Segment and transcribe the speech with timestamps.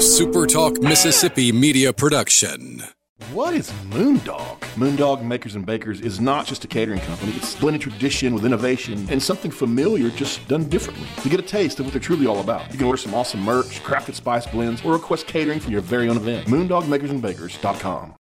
[0.00, 2.82] SuperTalk Mississippi media production.
[3.34, 4.58] What is Moondog?
[4.74, 7.32] Moondog Makers and Bakers is not just a catering company.
[7.32, 11.06] It's blended tradition with innovation and something familiar just done differently.
[11.22, 13.42] To get a taste of what they're truly all about, you can order some awesome
[13.42, 16.48] merch, crafted spice blends, or request catering for your very own event.
[16.48, 18.14] MoondogMakersandBakers.com.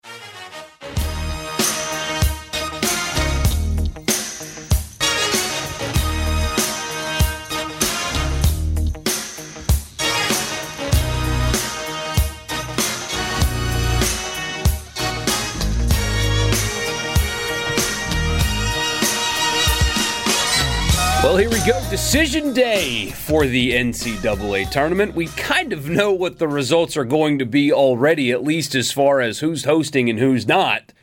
[21.59, 21.89] we go.
[21.89, 25.15] Decision day for the NCAA tournament.
[25.15, 28.91] We kind of know what the results are going to be already, at least as
[28.91, 30.93] far as who's hosting and who's not.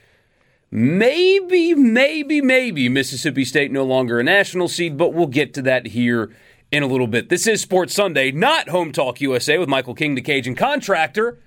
[0.70, 5.88] Maybe, maybe, maybe Mississippi State no longer a national seed, but we'll get to that
[5.88, 6.34] here
[6.70, 7.28] in a little bit.
[7.28, 11.38] This is Sports Sunday, not Home Talk USA with Michael King, the Cajun contractor.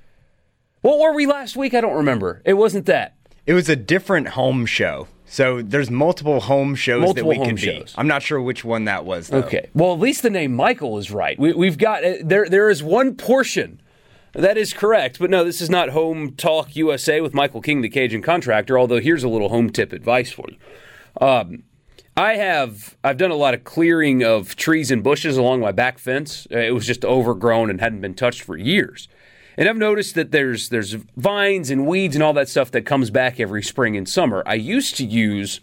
[0.82, 1.74] What were we last week?
[1.74, 2.42] I don't remember.
[2.46, 3.16] It wasn't that.
[3.46, 5.08] It was a different home show.
[5.30, 7.86] So there's multiple home shows Multiple that we can could be.
[7.96, 9.28] I'm not sure which one that was.
[9.28, 9.38] Though.
[9.40, 9.70] Okay.
[9.76, 11.38] Well, at least the name Michael is right.
[11.38, 12.50] We, we've got uh, there.
[12.50, 13.80] There is one portion
[14.34, 17.90] that is correct, but no, this is not Home Talk USA with Michael King, the
[17.90, 18.80] Cajun contractor.
[18.80, 20.58] Although here's a little home tip advice for you.
[21.26, 21.64] Um,
[22.18, 26.00] I have I've done a lot of clearing of trees and bushes along my back
[26.00, 26.48] fence.
[26.52, 29.08] Uh, It was just overgrown and hadn't been touched for years.
[29.60, 33.10] And I've noticed that there's there's vines and weeds and all that stuff that comes
[33.10, 34.42] back every spring and summer.
[34.46, 35.60] I used to use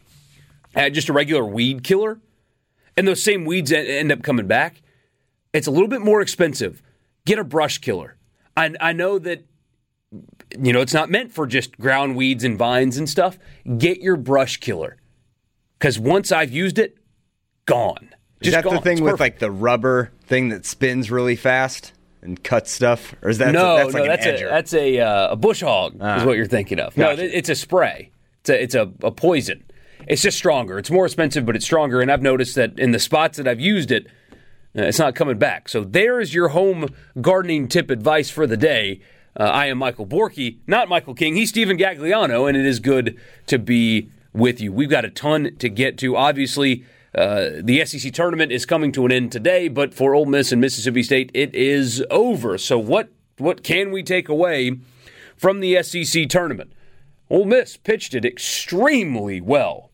[0.75, 2.21] uh, just a regular weed killer,
[2.95, 4.83] and those same weeds end up coming back.
[5.55, 6.83] It's a little bit more expensive.
[7.25, 8.19] Get a brush killer.
[8.55, 9.47] I, I know that
[10.59, 13.39] you know it's not meant for just ground weeds and vines and stuff.
[13.79, 14.99] Get your brush killer
[15.79, 16.99] because once I've used it,
[17.65, 18.11] gone.
[18.43, 19.21] Is Just that the thing It's with perfect.
[19.21, 21.95] like the rubber thing that spins really fast
[22.27, 23.15] and cuts stuff?
[23.23, 25.61] Or is that no, that's like no, an that's a that's a uh, a bush
[25.63, 26.19] hog Ah.
[26.19, 26.97] is what you're thinking of.
[26.97, 27.23] No, Gotcha.
[27.23, 28.11] th- it's a spray.
[28.41, 29.63] It's a it's a, a poison.
[30.07, 30.79] It's just stronger.
[30.79, 32.01] It's more expensive, but it's stronger.
[32.01, 34.07] And I've noticed that in the spots that I've used it,
[34.79, 35.69] uh, it's not coming back.
[35.69, 36.89] So there is your home
[37.21, 39.01] gardening tip advice for the day.
[39.39, 41.35] Uh, I am Michael Borky, not Michael King.
[41.37, 44.73] He's Stephen Gagliano, and it is good to be with you.
[44.73, 46.17] We've got a ton to get to.
[46.17, 46.85] Obviously,
[47.17, 50.61] uh, the SEC tournament is coming to an end today, but for Ole Miss and
[50.61, 52.59] Mississippi State, it is over.
[52.59, 54.79] So what what can we take away
[55.37, 56.73] from the SEC tournament?
[57.31, 59.91] Ole Miss pitched it extremely well.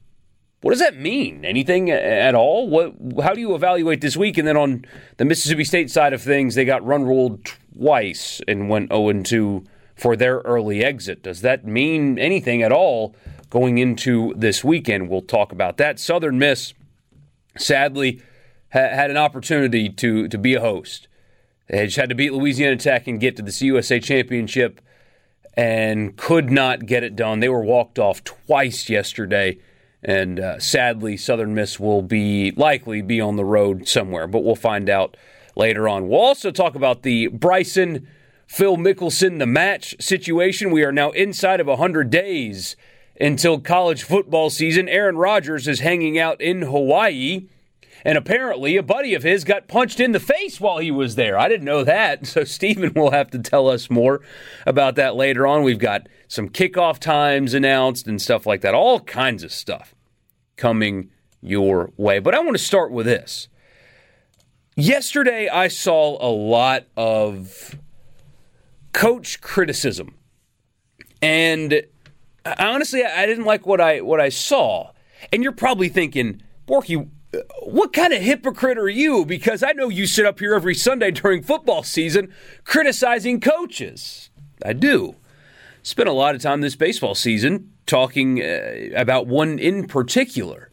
[0.63, 1.45] What does that mean?
[1.45, 2.69] Anything at all?
[2.69, 2.95] What?
[3.23, 4.39] How do you evaluate this week?
[4.39, 4.85] And then on
[5.17, 7.45] the Mississippi State side of things, they got run ruled
[7.77, 11.23] twice and went 0 2 for their early exit.
[11.23, 13.15] Does that mean anything at all
[13.51, 15.09] going into this weekend?
[15.09, 15.99] We'll talk about that.
[15.99, 16.75] Southern Miss,
[17.57, 18.23] sadly,
[18.73, 21.09] ha- had an opportunity to to be a host.
[21.69, 24.81] They just had to beat Louisiana Tech and get to the CUSA championship
[25.55, 27.41] and could not get it done.
[27.41, 29.59] They were walked off twice yesterday,
[30.03, 34.57] and uh, sadly, Southern Miss will be likely be on the road somewhere, but we'll
[34.57, 35.17] find out
[35.55, 36.09] later on.
[36.09, 38.07] We'll also talk about the Bryson
[38.47, 40.71] Phil Mickelson the match situation.
[40.71, 42.77] We are now inside of 100 days
[43.23, 44.89] until college football season.
[44.89, 47.47] Aaron Rodgers is hanging out in Hawaii.
[48.05, 51.39] And apparently, a buddy of his got punched in the face while he was there.
[51.39, 52.27] I didn't know that.
[52.33, 54.23] So, Stephen will have to tell us more
[54.67, 55.63] about that later on.
[55.63, 58.75] We've got some kickoff times announced and stuff like that.
[58.75, 59.95] All kinds of stuff
[60.57, 61.11] coming
[61.41, 62.19] your way.
[62.19, 63.49] But I want to start with this.
[64.75, 67.77] Yesterday, I saw a lot of
[68.93, 70.15] coach criticism.
[71.21, 71.83] And
[72.45, 74.93] honestly, I didn't like what I what I saw.
[75.33, 77.09] And you're probably thinking, Borky,
[77.63, 79.25] what kind of hypocrite are you?
[79.25, 82.33] Because I know you sit up here every Sunday during football season
[82.65, 84.31] criticizing coaches.
[84.65, 85.17] I do.
[85.83, 90.71] Spent a lot of time this baseball season talking uh, about one in particular.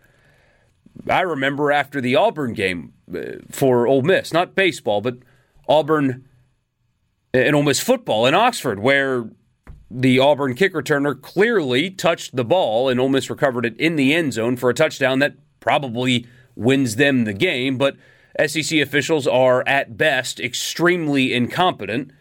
[1.10, 5.18] I remember after the Auburn game uh, for Ole Miss, not baseball, but
[5.68, 6.26] Auburn
[7.34, 9.30] and Ole Miss football in Oxford, where
[9.92, 14.14] the Auburn kick returner clearly touched the ball, and Ole Miss recovered it in the
[14.14, 17.78] end zone for a touchdown that probably wins them the game.
[17.78, 17.96] But
[18.46, 22.12] SEC officials are at best extremely incompetent,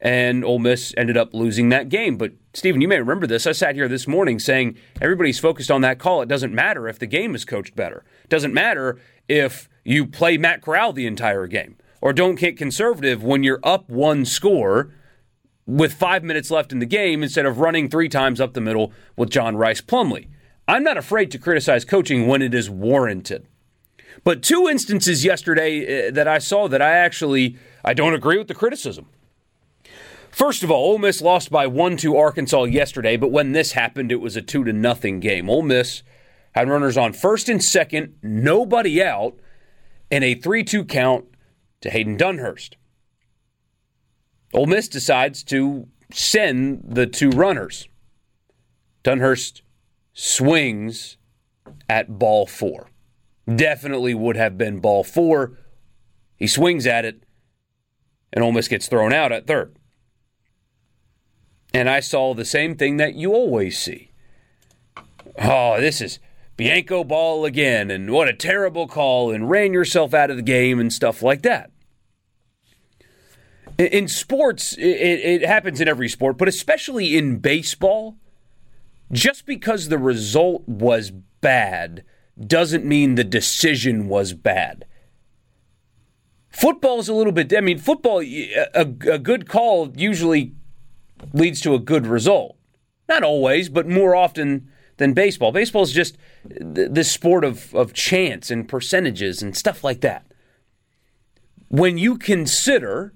[0.00, 2.16] and Ole Miss ended up losing that game.
[2.16, 3.46] But Stephen, you may remember this.
[3.46, 6.22] I sat here this morning saying everybody's focused on that call.
[6.22, 8.04] It doesn't matter if the game is coached better.
[8.24, 8.98] It doesn't matter
[9.28, 13.88] if you play Matt Corral the entire game or don't get conservative when you're up
[13.88, 14.90] one score
[15.68, 18.90] with five minutes left in the game instead of running three times up the middle
[19.16, 20.28] with John Rhys Plumlee.
[20.66, 23.46] I'm not afraid to criticize coaching when it is warranted.
[24.24, 28.48] But two instances yesterday uh, that I saw that I actually I don't agree with
[28.48, 29.06] the criticism.
[30.30, 34.10] First of all, Ole Miss lost by one to Arkansas yesterday, but when this happened,
[34.10, 35.50] it was a two to nothing game.
[35.50, 36.02] Ole Miss
[36.52, 39.38] had runners on first and second, nobody out,
[40.10, 41.26] and a 3 2 count
[41.82, 42.74] to Hayden Dunhurst.
[44.54, 47.88] Ole Miss decides to send the two runners.
[49.04, 49.62] Dunhurst
[50.12, 51.16] swings
[51.88, 52.88] at ball four.
[53.46, 55.58] Definitely would have been ball four.
[56.36, 57.22] He swings at it,
[58.32, 59.76] and Ole Miss gets thrown out at third.
[61.74, 64.12] And I saw the same thing that you always see.
[65.38, 66.18] Oh, this is
[66.56, 70.80] Bianco ball again, and what a terrible call, and ran yourself out of the game
[70.80, 71.70] and stuff like that.
[73.78, 78.16] In sports, it, it happens in every sport, but especially in baseball,
[79.12, 82.04] just because the result was bad
[82.44, 84.84] doesn't mean the decision was bad.
[86.50, 90.54] Football is a little bit, I mean, football, a, a good call usually
[91.32, 92.56] leads to a good result.
[93.08, 95.52] Not always, but more often than baseball.
[95.52, 100.26] Baseball is just this sport of, of chance and percentages and stuff like that.
[101.68, 103.14] When you consider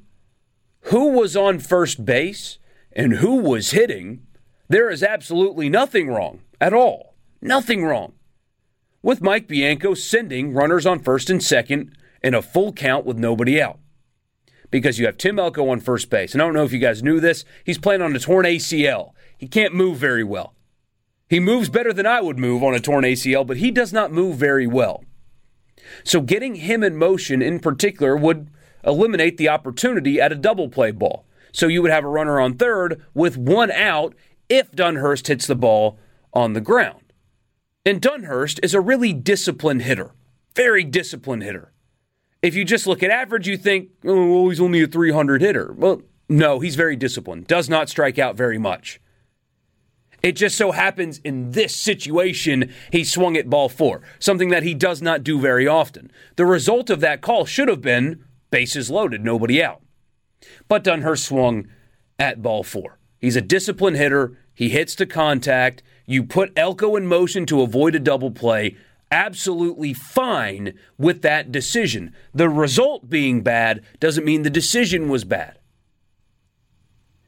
[0.83, 2.59] who was on first base
[2.93, 4.27] and who was hitting,
[4.69, 7.15] there is absolutely nothing wrong at all.
[7.41, 8.15] Nothing wrong
[9.03, 13.61] with Mike Bianco sending runners on first and second in a full count with nobody
[13.61, 13.79] out
[14.71, 16.33] because you have Tim Elko on first base.
[16.33, 17.45] And I don't know if you guys knew this.
[17.65, 19.13] He's playing on a torn ACL.
[19.37, 20.55] He can't move very well.
[21.29, 24.13] He moves better than I would move on a torn ACL, but he does not
[24.13, 25.05] move very well.
[26.05, 28.51] So getting him in motion in particular would
[28.85, 31.25] eliminate the opportunity at a double play ball.
[31.53, 34.15] So you would have a runner on third with one out
[34.49, 35.99] if Dunhurst hits the ball
[36.33, 37.13] on the ground.
[37.85, 40.13] And Dunhurst is a really disciplined hitter,
[40.55, 41.73] very disciplined hitter.
[42.41, 45.73] If you just look at average, you think, oh, he's only a 300 hitter.
[45.77, 49.01] Well, no, he's very disciplined, does not strike out very much.
[50.23, 54.73] It just so happens in this situation, he swung at ball four, something that he
[54.73, 56.13] does not do very often.
[56.37, 59.83] The result of that call should have been bases loaded, nobody out.
[60.69, 61.67] But Dunhurst swung
[62.21, 63.01] at ball four.
[63.19, 64.39] He's a disciplined hitter.
[64.55, 65.83] He hits to contact.
[66.07, 68.77] You put Elko in motion to avoid a double play
[69.13, 72.15] absolutely fine with that decision.
[72.33, 75.59] The result being bad doesn't mean the decision was bad.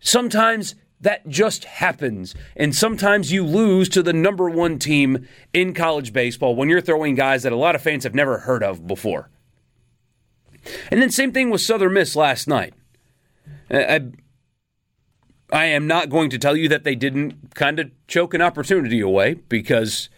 [0.01, 2.35] Sometimes that just happens.
[2.57, 7.15] And sometimes you lose to the number one team in college baseball when you're throwing
[7.15, 9.31] guys that a lot of fans have never heard of before.
[10.91, 12.75] And then, same thing with Southern Miss last night.
[13.71, 14.01] Uh, I,
[15.53, 19.01] I am not going to tell you that they didn't kind of choke an opportunity
[19.01, 20.09] away because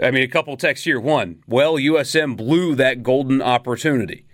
[0.00, 1.00] I mean, a couple texts here.
[1.00, 4.26] One, well, USM blew that golden opportunity.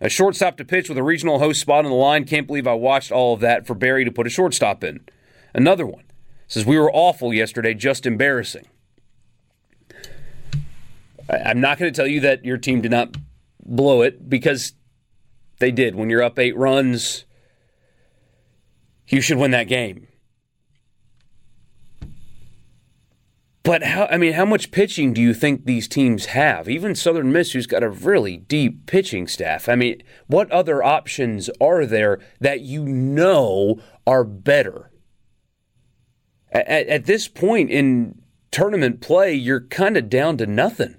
[0.00, 2.24] A shortstop to pitch with a regional host spot on the line.
[2.24, 5.00] Can't believe I watched all of that for Berry to put a shortstop in.
[5.52, 6.04] Another one
[6.46, 8.66] says, We were awful yesterday, just embarrassing.
[11.28, 13.16] I'm not going to tell you that your team did not
[13.68, 14.72] blow it because
[15.58, 15.94] they did.
[15.94, 17.24] When you're up eight runs,
[19.06, 20.06] you should win that game.
[23.68, 24.06] But how?
[24.06, 26.70] I mean, how much pitching do you think these teams have?
[26.70, 29.68] Even Southern Miss, who's got a really deep pitching staff.
[29.68, 34.90] I mean, what other options are there that you know are better?
[36.50, 40.96] At, at this point in tournament play, you're kind of down to nothing.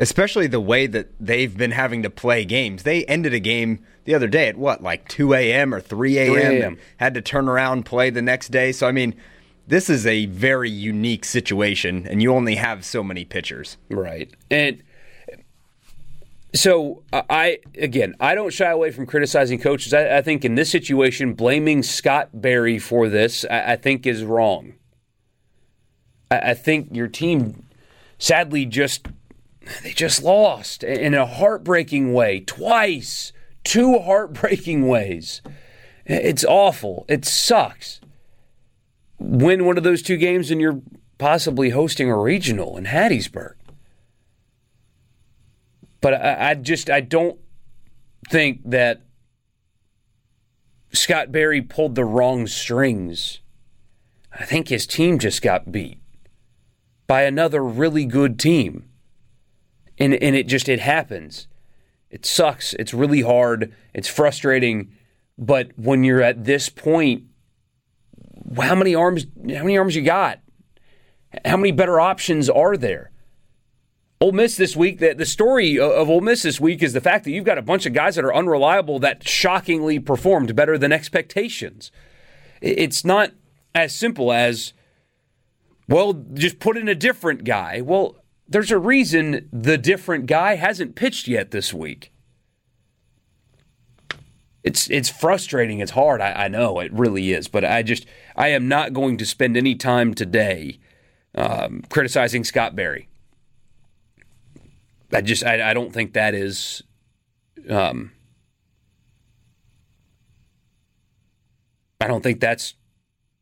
[0.00, 2.82] Especially the way that they've been having to play games.
[2.82, 5.74] They ended a game the other day at what, like 2 a.m.
[5.74, 6.78] or 3 a.m.
[6.96, 8.72] Had to turn around and play the next day.
[8.72, 9.14] So, I mean,
[9.66, 13.76] this is a very unique situation, and you only have so many pitchers.
[13.88, 14.28] Right.
[14.50, 14.82] And
[16.54, 19.94] so I again, I don't shy away from criticizing coaches.
[19.94, 24.24] I, I think in this situation, blaming Scott Berry for this, I, I think is
[24.24, 24.74] wrong.
[26.30, 27.66] I, I think your team,
[28.18, 29.06] sadly, just
[29.82, 33.32] they just lost in a heartbreaking way twice,
[33.64, 35.42] two heartbreaking ways.
[36.04, 37.04] It's awful.
[37.08, 38.00] It sucks
[39.20, 40.80] win one of those two games and you're
[41.18, 43.54] possibly hosting a regional in Hattiesburg.
[46.00, 47.38] But I, I just I don't
[48.30, 49.02] think that
[50.92, 53.40] Scott Berry pulled the wrong strings.
[54.32, 56.00] I think his team just got beat
[57.06, 58.89] by another really good team.
[60.00, 61.46] And and it just it happens.
[62.10, 62.74] It sucks.
[62.74, 63.72] It's really hard.
[63.94, 64.90] It's frustrating.
[65.38, 67.24] But when you're at this point
[68.60, 70.40] how many arms how many arms you got?
[71.44, 73.12] How many better options are there?
[74.22, 77.24] Ole Miss this week, the, the story of Ole Miss this week is the fact
[77.24, 80.92] that you've got a bunch of guys that are unreliable that shockingly performed better than
[80.92, 81.90] expectations.
[82.60, 83.32] It's not
[83.74, 84.74] as simple as,
[85.88, 87.80] well, just put in a different guy.
[87.80, 88.16] Well,
[88.50, 92.12] there's a reason the different guy hasn't pitched yet this week.
[94.62, 95.78] It's it's frustrating.
[95.78, 96.20] It's hard.
[96.20, 97.48] I, I know it really is.
[97.48, 98.04] But I just
[98.36, 100.80] I am not going to spend any time today
[101.34, 103.08] um, criticizing Scott Berry.
[105.12, 106.82] I just I, I don't think that is.
[107.68, 108.12] Um,
[112.00, 112.74] I don't think that's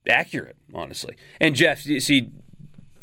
[0.09, 1.17] accurate, honestly.
[1.41, 2.33] And Jeff, you see,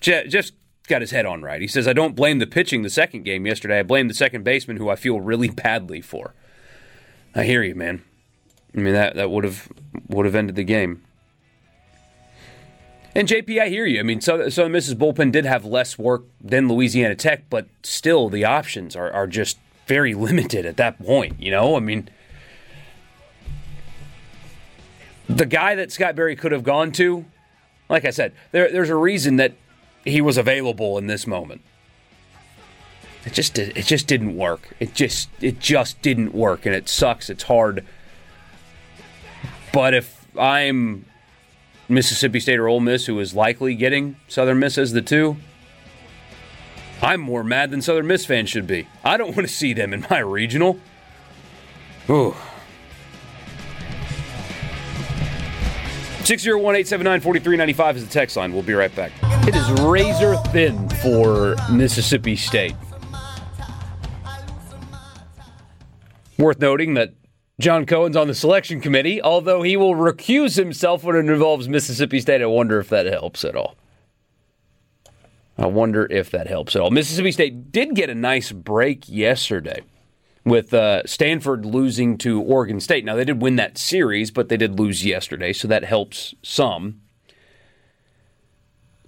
[0.01, 0.51] Jeff, Jeff's
[0.85, 1.61] got his head on right.
[1.61, 3.79] He says, "I don't blame the pitching the second game yesterday.
[3.79, 6.33] I blame the second baseman, who I feel really badly for."
[7.33, 8.01] I hear you, man.
[8.75, 9.69] I mean that that would have
[10.07, 11.01] would have ended the game.
[13.15, 14.01] And JP, I hear you.
[14.01, 18.27] I mean, Southern, Southern Miss's bullpen did have less work than Louisiana Tech, but still
[18.27, 21.41] the options are, are just very limited at that point.
[21.41, 22.09] You know, I mean,
[25.29, 27.25] the guy that Scott Berry could have gone to,
[27.87, 29.53] like I said, there, there's a reason that
[30.05, 31.61] he was available in this moment.
[33.25, 34.75] It just it just didn't work.
[34.79, 37.29] It just it just didn't work, and it sucks.
[37.29, 37.83] It's hard.
[39.73, 41.05] But if I'm
[41.89, 45.37] Mississippi State or Ole Miss, who is likely getting Southern Miss as the two,
[47.01, 48.87] I'm more mad than Southern Miss fans should be.
[49.03, 50.79] I don't want to see them in my regional.
[52.09, 52.35] Ooh.
[56.25, 58.51] 601 879 4395 is the text line.
[58.51, 59.11] We'll be right back.
[59.47, 62.75] It is razor thin for Mississippi State.
[66.39, 67.13] Worth noting that
[67.59, 72.19] John Cohen's on the selection committee, although he will recuse himself when it involves Mississippi
[72.19, 72.41] State.
[72.41, 73.75] I wonder if that helps at all.
[75.59, 76.89] I wonder if that helps at all.
[76.89, 79.83] Mississippi State did get a nice break yesterday
[80.45, 83.03] with uh, Stanford losing to Oregon State.
[83.03, 87.01] Now, they did win that series, but they did lose yesterday, so that helps some.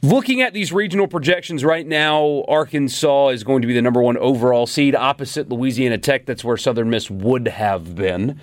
[0.02, 4.18] Looking at these regional projections right now, Arkansas is going to be the number one
[4.18, 6.26] overall seed opposite Louisiana Tech.
[6.26, 8.40] That's where Southern Miss would have been.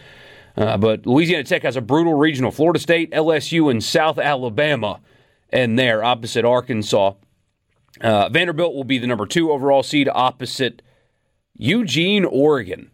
[0.57, 2.51] Uh, but Louisiana Tech has a brutal regional.
[2.51, 5.01] Florida State, LSU, and South Alabama,
[5.51, 7.15] and there opposite Arkansas.
[8.01, 10.83] Uh, Vanderbilt will be the number two overall seed opposite
[11.57, 12.93] Eugene, Oregon.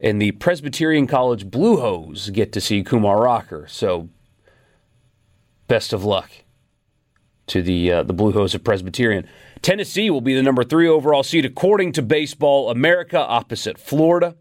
[0.00, 3.66] And the Presbyterian College Blue Hose get to see Kumar Rocker.
[3.68, 4.08] So,
[5.68, 6.30] best of luck
[7.46, 9.28] to the uh, the Blue Hose of Presbyterian.
[9.60, 14.36] Tennessee will be the number three overall seed according to Baseball America, opposite Florida.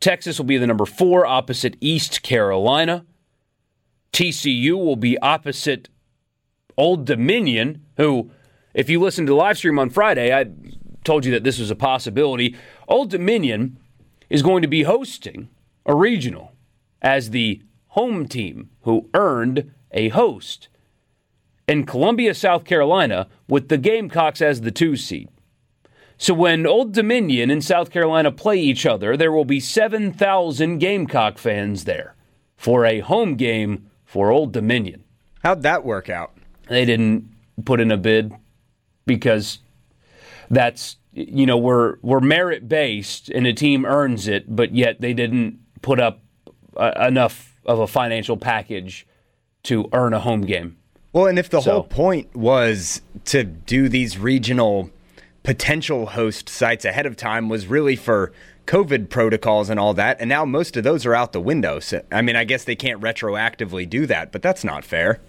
[0.00, 3.04] Texas will be the number four opposite East Carolina.
[4.12, 5.88] TCU will be opposite
[6.76, 8.30] Old Dominion, who,
[8.74, 10.46] if you listened to the live stream on Friday, I
[11.04, 12.56] told you that this was a possibility.
[12.92, 13.78] Old Dominion
[14.28, 15.48] is going to be hosting
[15.86, 16.52] a regional
[17.00, 20.68] as the home team who earned a host
[21.66, 25.30] in Columbia, South Carolina, with the Gamecocks as the two seed.
[26.18, 31.38] So when Old Dominion and South Carolina play each other, there will be 7,000 Gamecock
[31.38, 32.14] fans there
[32.58, 35.04] for a home game for Old Dominion.
[35.42, 36.36] How'd that work out?
[36.68, 37.26] They didn't
[37.64, 38.34] put in a bid
[39.06, 39.60] because
[40.50, 45.12] that's you know we're we're merit based and a team earns it, but yet they
[45.12, 46.20] didn't put up
[46.76, 49.06] uh, enough of a financial package
[49.64, 50.76] to earn a home game.
[51.12, 51.72] Well, and if the so.
[51.72, 54.90] whole point was to do these regional
[55.42, 58.32] potential host sites ahead of time was really for
[58.66, 61.80] COVID protocols and all that, and now most of those are out the window.
[61.80, 65.20] So, I mean, I guess they can't retroactively do that, but that's not fair.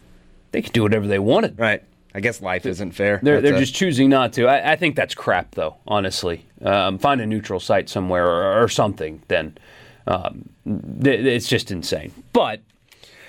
[0.52, 1.60] They can do whatever they wanted.
[1.60, 1.84] Right.
[2.15, 3.20] I guess life isn't fair.
[3.24, 3.60] They're, they're a...
[3.60, 4.48] just choosing not to.
[4.48, 6.46] I, I, think that's crap, though, honestly.
[6.62, 9.58] Um, find a neutral site somewhere or, or something, then.
[10.05, 12.13] Um, it's just insane.
[12.34, 12.62] But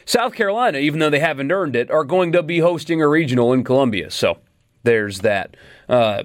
[0.04, 3.52] South Carolina, even though they haven't earned it, are going to be hosting a regional
[3.52, 4.10] in Columbia.
[4.10, 4.38] So
[4.82, 5.56] there's that.
[5.88, 6.24] Uh,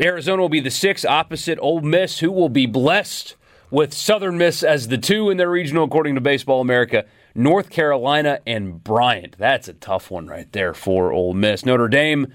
[0.00, 3.36] Arizona will be the six opposite Ole Miss, who will be blessed
[3.70, 7.04] with Southern Miss as the two in their regional, according to Baseball America.
[7.34, 9.36] North Carolina and Bryant.
[9.38, 11.64] That's a tough one right there for Ole Miss.
[11.64, 12.32] Notre Dame,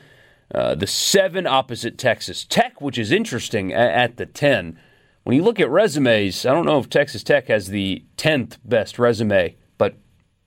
[0.54, 4.78] uh, the seven opposite Texas Tech, which is interesting at, the 10.
[5.24, 9.00] When you look at resumes, I don't know if Texas Tech has the 10th best
[9.00, 9.96] resume but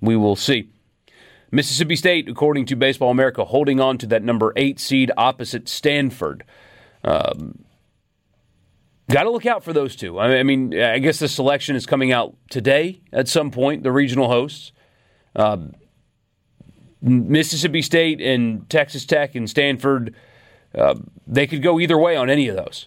[0.00, 0.71] we will see.
[1.50, 6.44] Mississippi State, according to Baseball America, holding on to that number eight seed opposite Stanford.
[7.02, 7.64] Um,
[9.12, 10.19] Got to look out for those two.
[10.19, 14.28] I mean, I guess the selection is coming out today at some point, the regional
[14.28, 14.73] hosts.
[15.37, 15.59] Uh,
[17.00, 20.14] Mississippi State and Texas Tech and Stanford,
[20.75, 20.95] uh,
[21.26, 22.87] they could go either way on any of those.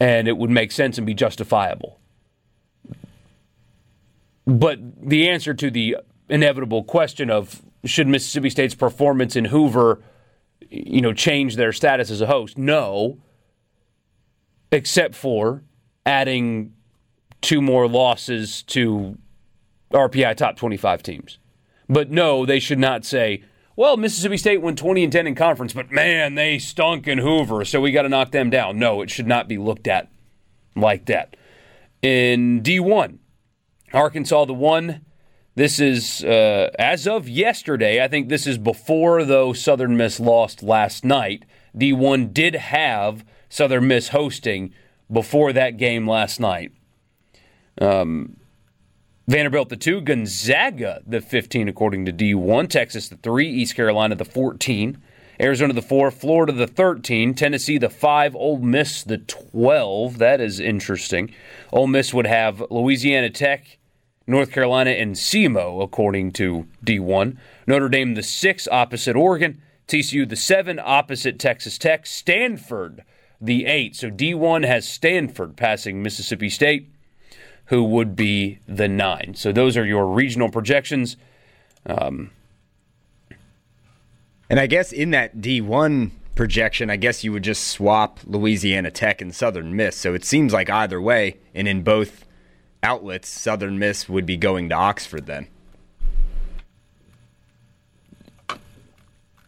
[0.00, 1.98] and it would make sense and be justifiable.
[4.46, 5.96] But the answer to the
[6.28, 10.02] inevitable question of should Mississippi State's performance in Hoover,
[10.70, 12.58] you know, change their status as a host?
[12.58, 13.18] No,
[14.72, 15.62] except for
[16.04, 16.72] adding
[17.40, 19.18] two more losses to
[19.92, 21.38] RPI top 25 teams.
[21.88, 23.44] But no, they should not say,
[23.76, 27.64] well, Mississippi State won 20 and 10 in conference, but man, they stunk in Hoover,
[27.64, 28.78] so we got to knock them down.
[28.78, 30.08] No, it should not be looked at
[30.74, 31.36] like that.
[32.02, 33.18] In D1,
[33.92, 35.02] Arkansas the one.
[35.54, 38.04] This is uh, as of yesterday.
[38.04, 41.44] I think this is before though Southern Miss lost last night.
[41.74, 44.72] D1 did have Southern Miss hosting
[45.10, 46.72] before that game last night.
[47.80, 48.36] Um,
[49.28, 54.24] Vanderbilt the two, Gonzaga the 15 according to D1, Texas the three, East Carolina the
[54.24, 54.98] 14,
[55.40, 60.18] Arizona the four, Florida the 13, Tennessee the five, Ole Miss the 12.
[60.18, 61.34] That is interesting.
[61.72, 63.78] Ole Miss would have Louisiana Tech,
[64.26, 67.36] North Carolina, and SEMO according to D1.
[67.66, 69.60] Notre Dame the six, opposite Oregon.
[69.88, 72.06] TCU the seven, opposite Texas Tech.
[72.06, 73.04] Stanford
[73.40, 73.96] the eight.
[73.96, 76.90] So D1 has Stanford passing Mississippi State
[77.66, 79.34] who would be the nine.
[79.34, 81.16] So those are your regional projections.
[81.84, 82.30] Um,
[84.48, 89.20] and I guess in that D1 projection, I guess you would just swap Louisiana Tech
[89.20, 89.96] and Southern Miss.
[89.96, 92.24] So it seems like either way, and in both
[92.82, 95.48] outlets, Southern Miss would be going to Oxford then.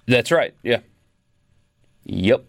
[0.06, 0.54] That's right.
[0.62, 0.80] Yeah.
[2.04, 2.44] Yep.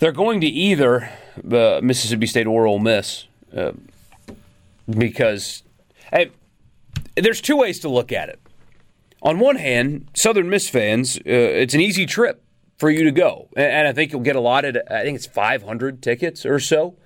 [0.00, 1.10] They're going to either
[1.50, 3.26] uh, Mississippi State or Ole Miss.
[3.56, 3.72] Uh,
[4.88, 5.62] because
[6.10, 6.30] hey,
[7.16, 8.40] there's two ways to look at it.
[9.22, 12.42] On one hand, Southern Miss fans, uh, it's an easy trip
[12.78, 14.78] for you to go, and I think you'll get allotted.
[14.90, 16.96] I think it's 500 tickets or so.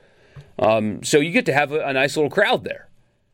[0.58, 2.88] Um, so you get to have a, a, nice little crowd there.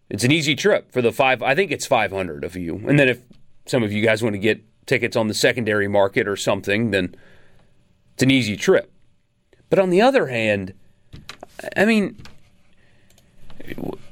[0.08, 1.42] It's an easy trip for the five.
[1.42, 3.20] I think it's 500 of you, and then if
[3.66, 7.14] some of you guys want to get tickets on the secondary market or something, then
[8.14, 8.90] it's an easy trip.
[9.70, 10.74] But on the other hand,
[11.76, 12.16] I mean,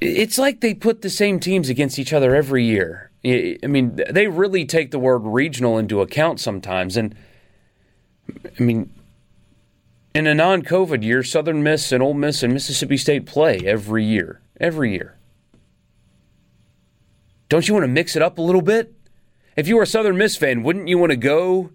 [0.01, 3.11] it's like they put the same teams against each other every year.
[3.25, 6.97] I mean, they really take the word regional into account sometimes.
[6.97, 7.17] And
[8.59, 8.91] I mean,
[10.15, 14.05] in a non COVID year, Southern Miss and Ole Miss and Mississippi State play every
[14.05, 14.41] year.
[14.61, 15.17] Every year.
[17.49, 18.95] Don't you want to mix it up a little bit?
[19.57, 21.71] If you were a Southern Miss fan, wouldn't you want to go,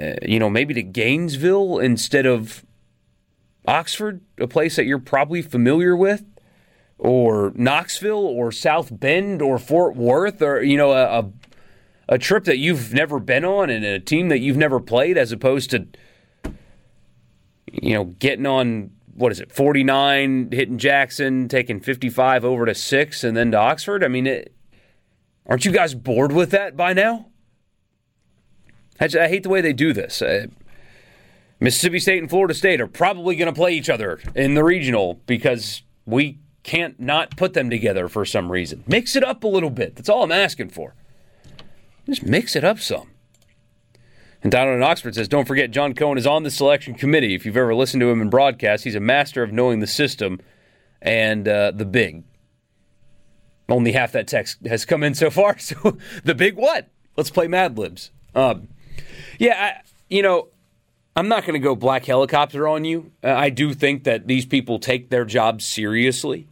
[0.00, 2.64] uh, you know, maybe to Gainesville instead of
[3.66, 6.24] Oxford, a place that you're probably familiar with?
[6.98, 11.30] or Knoxville or South Bend or Fort Worth or you know a, a,
[12.10, 15.32] a trip that you've never been on and a team that you've never played as
[15.32, 15.86] opposed to
[17.70, 23.24] you know getting on what is it 49 hitting Jackson taking 55 over to 6
[23.24, 24.54] and then to Oxford I mean it,
[25.46, 27.26] aren't you guys bored with that by now
[29.00, 30.22] I, I hate the way they do this
[31.64, 35.18] Mississippi State and Florida State are probably going to play each other in the regional
[35.24, 38.84] because we can't not put them together for some reason.
[38.86, 39.96] Mix it up a little bit.
[39.96, 40.94] That's all I'm asking for.
[42.04, 43.08] Just mix it up some.
[44.42, 47.34] And Donald in Oxford says, don't forget, John Cohen is on the selection committee.
[47.34, 50.42] If you've ever listened to him in broadcast, he's a master of knowing the system
[51.00, 52.24] and uh, the big.
[53.70, 55.56] Only half that text has come in so far.
[55.58, 56.90] So the big what?
[57.16, 58.10] Let's play Mad Libs.
[58.34, 58.68] Um,
[59.38, 60.48] yeah, I, you know,
[61.16, 63.12] I'm not going to go black helicopter on you.
[63.22, 66.48] Uh, I do think that these people take their job seriously.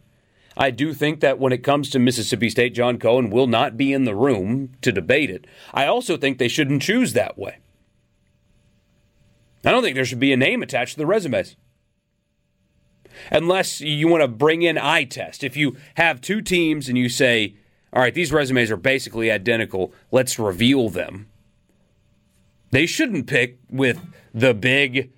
[0.55, 3.91] I do think that when it comes to Mississippi State, John Cohen will not be
[3.91, 5.45] in the room to debate it.
[5.73, 7.57] I also think they shouldn't choose that way.
[9.65, 11.55] I don't think there should be a name attached to the resumes.
[13.31, 15.43] Unless you want to bring in eye test.
[15.43, 17.55] If you have two teams and you say,
[17.91, 21.27] all right, these resumes are basically identical, let's reveal them.
[22.71, 23.99] They shouldn't pick with
[24.33, 25.11] the big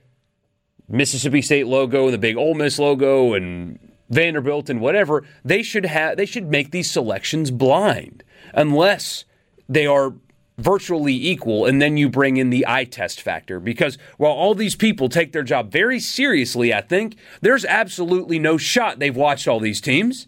[0.87, 5.85] Mississippi State logo and the big Ole Miss logo and Vanderbilt and whatever, they should
[5.85, 8.23] have they should make these selections blind
[8.53, 9.25] unless
[9.67, 10.13] they are
[10.57, 13.59] virtually equal and then you bring in the eye test factor.
[13.59, 18.57] Because while all these people take their job very seriously I think there's absolutely no
[18.57, 20.27] shot they've watched all these teams.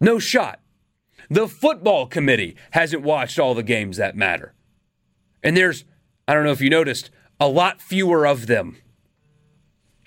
[0.00, 0.60] No shot.
[1.28, 4.54] The football committee hasn't watched all the games that matter.
[5.42, 5.84] And there's
[6.26, 8.76] I don't know if you noticed a lot fewer of them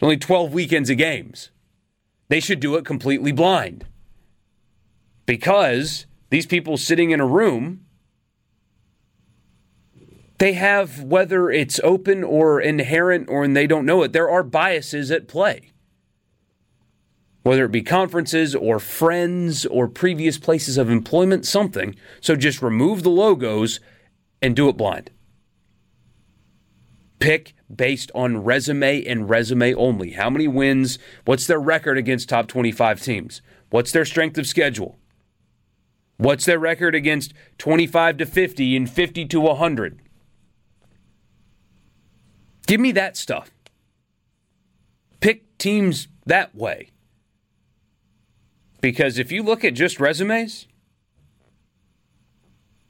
[0.01, 1.51] only 12 weekends of games
[2.31, 3.85] they should do it completely blind.
[5.25, 7.85] Because these people sitting in a room,
[10.37, 14.43] they have, whether it's open or inherent or and they don't know it, there are
[14.43, 15.71] biases at play.
[17.43, 21.95] whether it be conferences or friends or previous places of employment, something.
[22.21, 23.79] So just remove the logos
[24.41, 25.11] and do it blind.
[27.21, 30.11] Pick based on resume and resume only.
[30.11, 30.97] How many wins?
[31.23, 33.41] What's their record against top 25 teams?
[33.69, 34.97] What's their strength of schedule?
[36.17, 40.01] What's their record against 25 to 50 and 50 to 100?
[42.65, 43.51] Give me that stuff.
[45.19, 46.89] Pick teams that way.
[48.81, 50.67] Because if you look at just resumes,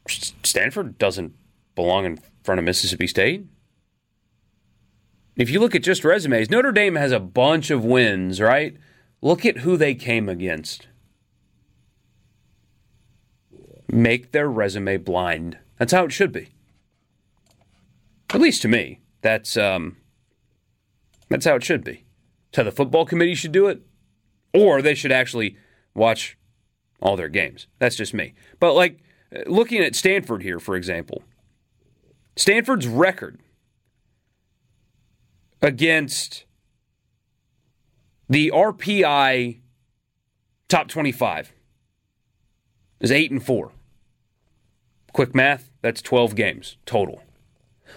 [0.07, 1.35] Stanford doesn't
[1.75, 3.45] belong in front of Mississippi State.
[5.35, 8.75] If you look at just resumes, Notre Dame has a bunch of wins, right?
[9.21, 10.87] Look at who they came against.
[13.87, 15.57] Make their resume blind.
[15.77, 16.49] That's how it should be.
[18.33, 18.99] At least to me.
[19.21, 19.97] That's um
[21.29, 22.05] that's how it should be.
[22.55, 23.81] How the football committee should do it.
[24.53, 25.57] Or they should actually
[25.93, 26.37] watch
[27.01, 27.67] all their games.
[27.79, 28.33] That's just me.
[28.59, 28.99] But like
[29.45, 31.23] looking at Stanford here, for example,
[32.35, 33.39] Stanford's record
[35.61, 36.45] against
[38.29, 39.59] the RPI
[40.67, 41.53] top 25
[42.99, 43.71] is 8 and 4.
[45.13, 47.21] Quick math, that's 12 games total.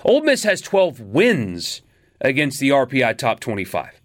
[0.05, 1.83] Ole Miss has 12 wins
[2.21, 4.01] against the RPI top 25.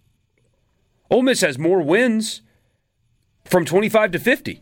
[1.10, 2.42] Ole Miss has more wins
[3.44, 4.62] from 25 to 50.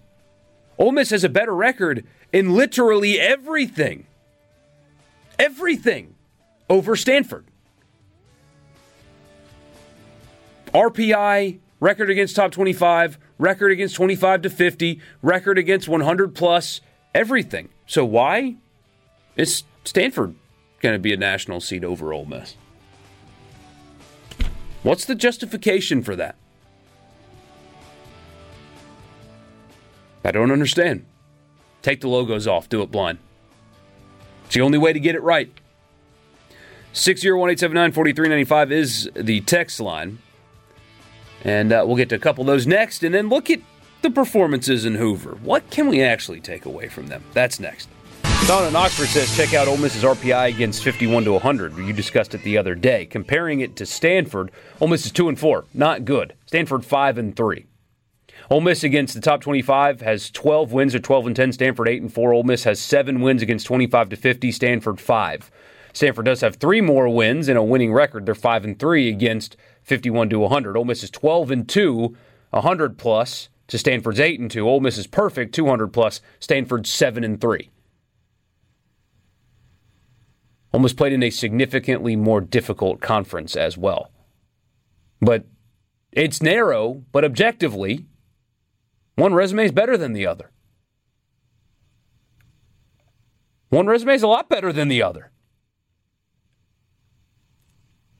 [0.77, 4.07] Ole Miss has a better record in literally everything.
[5.37, 6.15] Everything
[6.69, 7.45] over Stanford.
[10.77, 16.81] RPI, record against top 25, record against 25 to 50, record against 100 plus,
[17.15, 17.69] everything.
[17.87, 18.57] So why
[19.35, 20.35] is Stanford
[20.81, 22.55] going to be a national seed over Ole Miss?
[24.83, 26.35] What's the justification for that?
[30.23, 31.05] I don't understand.
[31.81, 33.17] Take the logos off, do it blind.
[34.45, 35.51] It's the only way to get it right.
[36.93, 40.19] 601 4395 is the text line.
[41.43, 43.61] And uh, we'll get to a couple of those next, and then look at
[44.01, 45.37] the performances in Hoover.
[45.41, 47.23] What can we actually take away from them?
[47.33, 47.89] That's next.
[48.45, 51.75] Don in Oxford says check out Ole Miss's RPI against 51 to 100.
[51.77, 53.05] You discussed it the other day.
[53.05, 56.33] Comparing it to Stanford, Ole Miss is 2 and 4, not good.
[56.45, 57.65] Stanford 5 and 3.
[58.49, 61.51] Ole Miss against the top 25 has 12 wins or 12 and 10.
[61.51, 62.31] Stanford 8 and 4.
[62.31, 64.51] Ole Miss has 7 wins against 25 to 50.
[64.51, 65.51] Stanford 5.
[65.91, 68.25] Stanford does have 3 more wins and a winning record.
[68.25, 70.77] They're 5 and 3 against 51 to 100.
[70.77, 72.15] Ole Miss is 12 and 2,
[72.49, 74.67] 100 plus to Stanford's 8 and 2.
[74.67, 76.21] Ole Miss is perfect, 200 plus.
[76.39, 77.69] Stanford's 7 and 3.
[80.73, 84.11] Ole Miss played in a significantly more difficult conference as well.
[85.21, 85.45] But
[86.11, 88.05] it's narrow, but objectively,
[89.15, 90.51] one resume is better than the other.
[93.69, 95.31] One resume is a lot better than the other.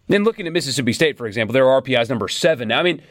[0.08, 2.70] Then looking at Mississippi State, for example, their RPI is number seven.
[2.70, 3.02] Now, I mean,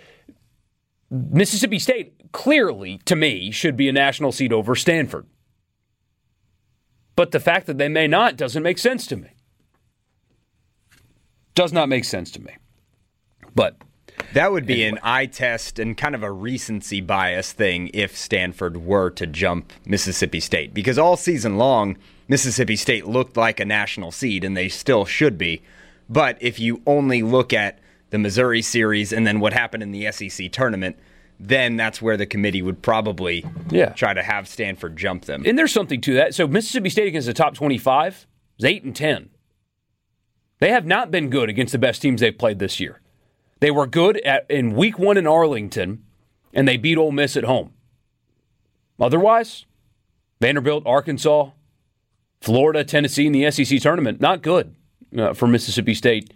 [1.10, 5.26] Mississippi State clearly, to me, should be a national seed over Stanford.
[7.14, 9.28] But the fact that they may not doesn't make sense to me.
[11.54, 12.52] Does not make sense to me.
[13.54, 13.76] But
[14.34, 14.98] that would be anyway.
[14.98, 19.72] an eye test and kind of a recency bias thing if Stanford were to jump
[19.86, 20.74] Mississippi State.
[20.74, 21.96] Because all season long,
[22.28, 25.62] Mississippi State looked like a national seed, and they still should be.
[26.08, 27.78] But if you only look at
[28.10, 30.96] the Missouri series and then what happened in the SEC tournament,
[31.38, 33.90] then that's where the committee would probably yeah.
[33.90, 35.42] try to have Stanford jump them.
[35.44, 36.34] And there's something to that.
[36.34, 38.26] So Mississippi State against the top 25
[38.58, 39.30] is 8 and 10.
[40.58, 43.00] They have not been good against the best teams they've played this year.
[43.60, 46.04] They were good at, in week one in Arlington,
[46.54, 47.72] and they beat Ole Miss at home.
[48.98, 49.66] Otherwise,
[50.40, 51.50] Vanderbilt, Arkansas,
[52.40, 54.74] Florida, Tennessee in the SEC tournament, not good
[55.16, 56.32] uh, for Mississippi State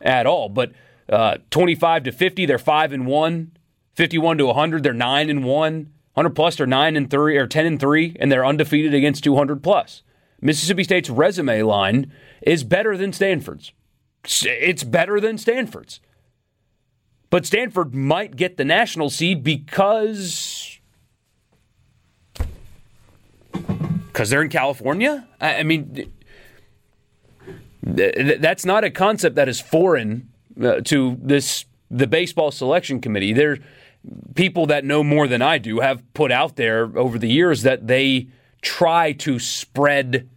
[0.00, 0.48] at all.
[0.48, 0.72] But
[1.08, 3.52] uh, 25 to 50, they're 5 and 1.
[3.94, 5.74] 51 to 100, they're 9 and 1.
[6.14, 9.62] 100 plus, they're 9 and 3 or 10 and 3, and they're undefeated against 200
[9.62, 10.02] plus.
[10.40, 13.72] Mississippi State's resume line is better than Stanford's.
[14.24, 16.00] It's better than Stanford's.
[17.30, 20.80] But Stanford might get the national seed because
[24.12, 25.26] because they're in California.
[25.40, 26.12] I, mean,
[27.92, 30.28] that's not a concept that is foreign
[30.62, 33.32] uh, to this the baseball selection committee.
[33.32, 33.58] There,
[34.34, 37.86] people that know more than I do have put out there over the years that
[37.86, 38.28] they
[38.62, 40.28] try to spread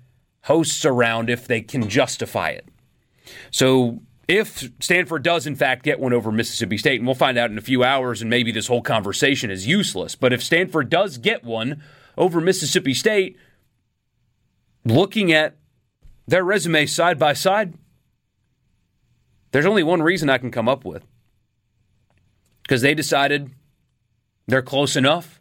[0.44, 2.68] hosts around if they can justify it.
[3.52, 7.52] So if Stanford does, in fact, get one over Mississippi State, and we'll find out
[7.52, 11.18] in a few hours, and maybe this whole conversation is useless, but if Stanford does
[11.18, 11.82] get one
[12.18, 13.38] over Mississippi State,
[14.84, 15.56] looking at
[16.28, 17.74] their resumes side by side,
[19.52, 21.06] there's only one reason I can come up with.
[22.64, 23.52] Because they decided
[24.48, 25.40] they're close enough,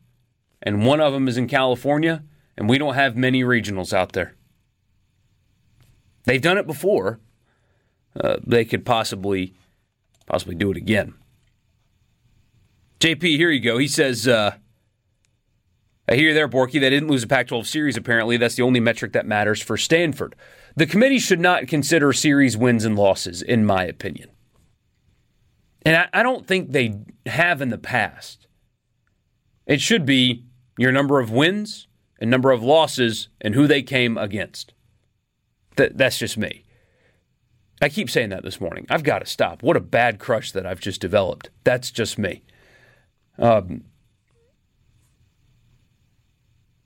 [0.62, 2.22] and one of them is in California,
[2.56, 4.34] and we don't have many regionals out there.
[6.24, 7.20] They've done it before.
[8.18, 9.54] Uh, they could possibly
[10.26, 11.14] possibly do it again.
[13.00, 13.76] JP, here you go.
[13.76, 14.54] He says, uh,
[16.08, 16.80] I hear you there, Borky.
[16.80, 18.36] They didn't lose a Pac 12 series, apparently.
[18.36, 20.34] That's the only metric that matters for Stanford.
[20.76, 24.30] The committee should not consider series wins and losses, in my opinion.
[25.84, 28.46] And I, I don't think they have in the past.
[29.66, 30.44] It should be
[30.78, 31.86] your number of wins
[32.20, 34.72] and number of losses and who they came against.
[35.76, 36.64] Th- that's just me.
[37.80, 38.86] I keep saying that this morning.
[38.88, 39.62] I've got to stop.
[39.62, 41.50] What a bad crush that I've just developed.
[41.64, 42.44] That's just me.
[43.38, 43.84] Um,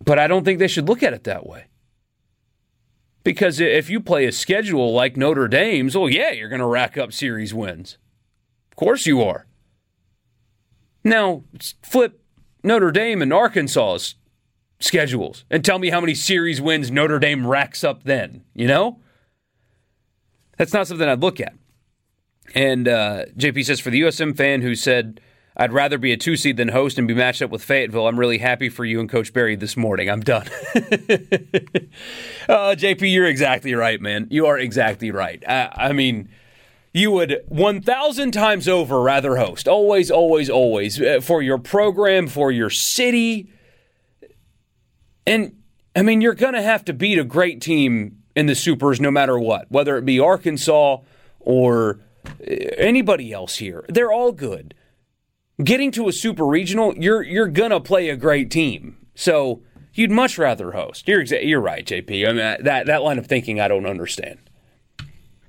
[0.03, 1.68] but I don't think they should look at it that way.
[3.29, 6.97] Because if you play a schedule like Notre Dame's, well, yeah, you're going to rack
[6.97, 7.99] up series wins.
[8.71, 9.47] Of course you are.
[11.05, 11.45] Now,
[11.83, 12.23] flip
[12.63, 14.15] Notre Dame and Arkansas's
[14.81, 18.99] schedules and tell me how many series wins Notre Dame racks up then, you know?
[20.57, 21.53] That's not something I'd look at.
[22.55, 25.21] And uh, JP says for the USM fan who said,
[25.59, 28.07] I'd rather be a two seed than host and be matched up with Fayetteville.
[28.07, 30.09] I'm really happy for you and Coach Berry this morning.
[30.09, 30.47] I'm done.
[30.75, 30.79] uh,
[32.79, 34.29] JP, you're exactly right, man.
[34.31, 35.43] You are exactly right.
[35.49, 36.29] I, I mean,
[36.93, 39.67] you would 1,000 times over rather host.
[39.67, 41.01] Always, always, always.
[41.01, 43.51] Uh, for your program, for your city.
[45.27, 45.61] And,
[45.97, 49.11] I mean, you're going to have to beat a great team in the Supers no
[49.11, 50.99] matter what, whether it be Arkansas
[51.41, 53.85] or uh, anybody else here.
[53.89, 54.75] They're all good
[55.63, 58.97] getting to a super regional, you're you're gonna play a great team.
[59.15, 59.63] So
[59.95, 61.09] you'd much rather host.
[61.09, 62.29] You're exa- you're right, JP.
[62.29, 64.39] I mean that that line of thinking I don't understand.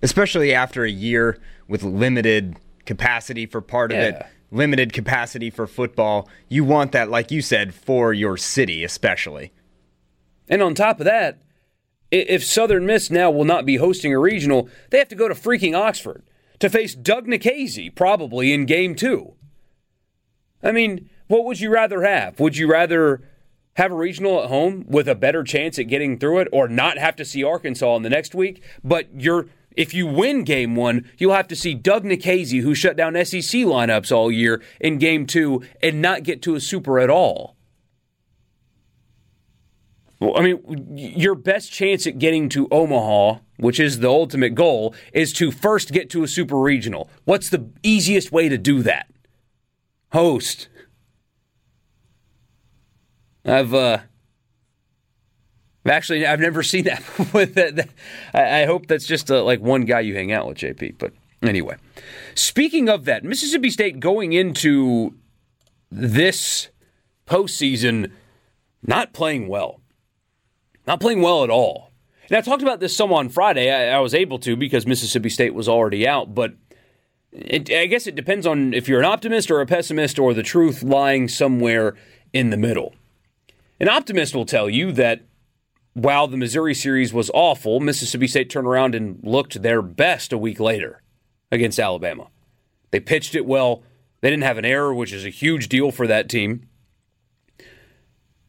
[0.01, 4.03] Especially after a year with limited capacity for part of yeah.
[4.03, 6.29] it, limited capacity for football.
[6.47, 9.51] You want that, like you said, for your city, especially.
[10.47, 11.41] And on top of that,
[12.11, 15.35] if Southern Miss now will not be hosting a regional, they have to go to
[15.35, 16.23] freaking Oxford
[16.59, 19.35] to face Doug Nikhazy probably in game two.
[20.61, 22.39] I mean, what would you rather have?
[22.39, 23.21] Would you rather
[23.75, 26.97] have a regional at home with a better chance at getting through it or not
[26.97, 28.63] have to see Arkansas in the next week?
[28.83, 32.97] But you're if you win game one, you'll have to see Doug Nikhazy, who shut
[32.97, 37.09] down SEC lineups all year, in game two and not get to a super at
[37.09, 37.55] all.
[40.19, 44.93] Well, I mean, your best chance at getting to Omaha, which is the ultimate goal,
[45.13, 47.09] is to first get to a super regional.
[47.23, 49.07] What's the easiest way to do that?
[50.11, 50.67] Host.
[53.45, 53.99] I've uh,
[55.85, 57.03] actually I've never seen that.
[57.33, 57.89] with that,
[58.33, 60.97] I hope that's just uh, like one guy you hang out with, JP.
[60.97, 61.77] But anyway,
[62.35, 65.15] speaking of that, Mississippi State going into
[65.91, 66.69] this
[67.25, 68.11] postseason
[68.85, 69.81] not playing well,
[70.87, 71.91] not playing well at all.
[72.29, 73.71] And I talked about this some on Friday.
[73.71, 76.53] I, I was able to because Mississippi State was already out, but
[77.31, 80.43] it, I guess it depends on if you're an optimist or a pessimist or the
[80.43, 81.95] truth lying somewhere
[82.33, 82.95] in the middle.
[83.79, 85.21] An optimist will tell you that
[85.93, 90.37] while the Missouri series was awful, Mississippi State turned around and looked their best a
[90.37, 91.01] week later
[91.51, 92.27] against Alabama.
[92.91, 93.83] They pitched it well.
[94.21, 96.67] They didn't have an error, which is a huge deal for that team.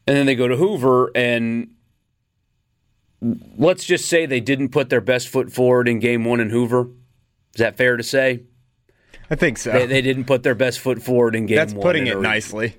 [0.07, 1.75] And then they go to Hoover, and
[3.21, 6.89] let's just say they didn't put their best foot forward in game one in Hoover.
[7.53, 8.43] Is that fair to say?
[9.31, 9.71] I think so.
[9.71, 11.79] They, they didn't put their best foot forward in game That's one.
[11.79, 12.75] That's putting it nicely.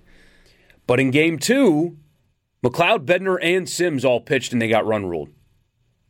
[0.86, 1.96] But in game two,
[2.62, 5.30] MacLeod, Bednar, and Sims all pitched and they got run ruled.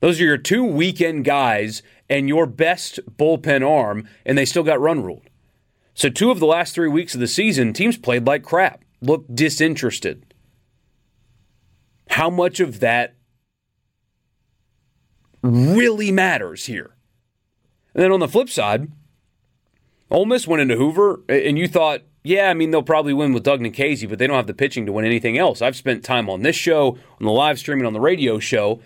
[0.00, 4.80] Those are your two weekend guys and your best bullpen arm, and they still got
[4.80, 5.28] run ruled.
[5.94, 9.32] So, two of the last three weeks of the season, teams played like crap, looked
[9.32, 10.34] disinterested.
[12.08, 13.14] How much of that
[15.40, 16.96] really matters here?
[17.94, 18.90] And then on the flip side,
[20.12, 23.42] Ole Miss went into Hoover, and you thought, yeah, I mean, they'll probably win with
[23.42, 25.62] Doug Nikhazy, but they don't have the pitching to win anything else.
[25.62, 28.80] I've spent time on this show, on the live streaming, on the radio show,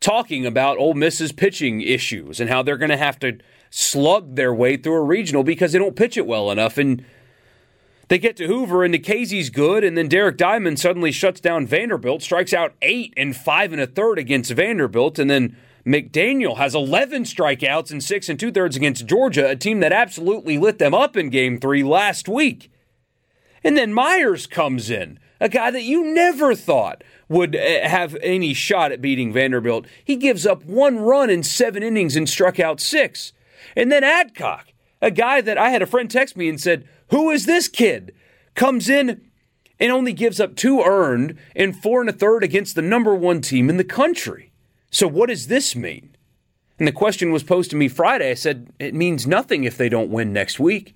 [0.00, 3.38] talking about Ole Miss's pitching issues and how they're going to have to
[3.70, 6.78] slug their way through a regional because they don't pitch it well enough.
[6.78, 7.04] And
[8.08, 12.22] they get to Hoover, and Nikhazy's good, and then Derek Diamond suddenly shuts down Vanderbilt,
[12.22, 17.22] strikes out eight and five and a third against Vanderbilt, and then McDaniel has 11
[17.24, 21.16] strikeouts and six and two thirds against Georgia, a team that absolutely lit them up
[21.16, 22.72] in game three last week.
[23.62, 28.52] And then Myers comes in, a guy that you never thought would eh, have any
[28.52, 29.86] shot at beating Vanderbilt.
[30.04, 33.32] He gives up one run in seven innings and struck out six.
[33.76, 37.30] And then Adcock, a guy that I had a friend text me and said, Who
[37.30, 38.12] is this kid?
[38.54, 39.20] Comes in
[39.78, 43.40] and only gives up two earned and four and a third against the number one
[43.40, 44.45] team in the country.
[44.90, 46.16] So, what does this mean?
[46.78, 48.30] And the question was posed to me Friday.
[48.30, 50.94] I said, It means nothing if they don't win next week.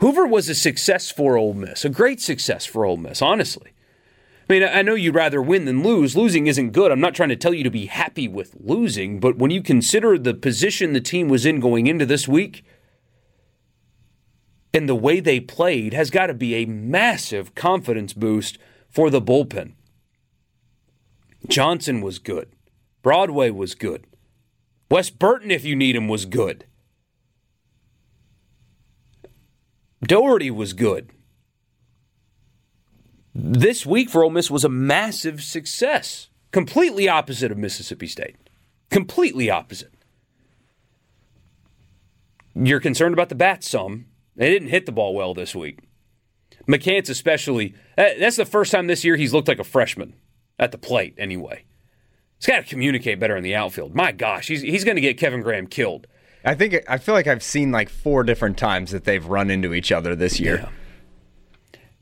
[0.00, 3.72] Hoover was a success for Ole Miss, a great success for Ole Miss, honestly.
[4.48, 6.16] I mean, I know you'd rather win than lose.
[6.16, 6.90] Losing isn't good.
[6.90, 10.18] I'm not trying to tell you to be happy with losing, but when you consider
[10.18, 12.64] the position the team was in going into this week
[14.72, 19.22] and the way they played, has got to be a massive confidence boost for the
[19.22, 19.74] bullpen.
[21.48, 22.50] Johnson was good.
[23.02, 24.06] Broadway was good.
[24.90, 26.64] Wes Burton, if you need him, was good.
[30.02, 31.10] Doherty was good
[33.34, 36.28] this week for Ole Miss was a massive success.
[36.52, 38.36] Completely opposite of Mississippi State.
[38.90, 39.92] Completely opposite.
[42.54, 44.06] You're concerned about the bats some.
[44.34, 45.80] They didn't hit the ball well this week.
[46.66, 50.14] McCants, especially, eh, that's the first time this year he's looked like a freshman
[50.60, 51.64] at the plate, anyway.
[52.38, 53.94] He's got to communicate better in the outfield.
[53.94, 56.06] My gosh, he's, he's going to get Kevin Graham killed.
[56.44, 59.74] I think I feel like I've seen like four different times that they've run into
[59.74, 60.70] each other this year.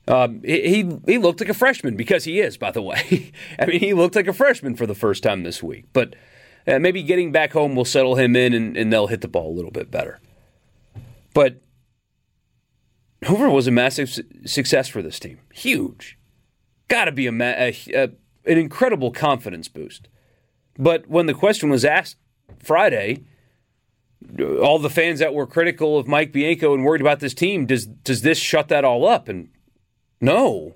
[0.07, 0.23] Yeah.
[0.23, 3.31] Um, he he looked like a freshman because he is, by the way.
[3.59, 5.85] I mean, he looked like a freshman for the first time this week.
[5.91, 6.15] But
[6.65, 9.51] uh, maybe getting back home will settle him in, and, and they'll hit the ball
[9.51, 10.21] a little bit better.
[11.33, 11.61] But
[13.25, 15.39] Hoover was a massive su- success for this team.
[15.53, 16.17] Huge,
[16.87, 18.09] got to be a, ma- a, a
[18.45, 20.07] an incredible confidence boost.
[20.77, 22.17] But when the question was asked
[22.63, 23.23] Friday,
[24.61, 27.85] all the fans that were critical of Mike Bianco and worried about this team, does
[27.85, 29.27] does this shut that all up?
[29.27, 29.49] And
[30.21, 30.75] no.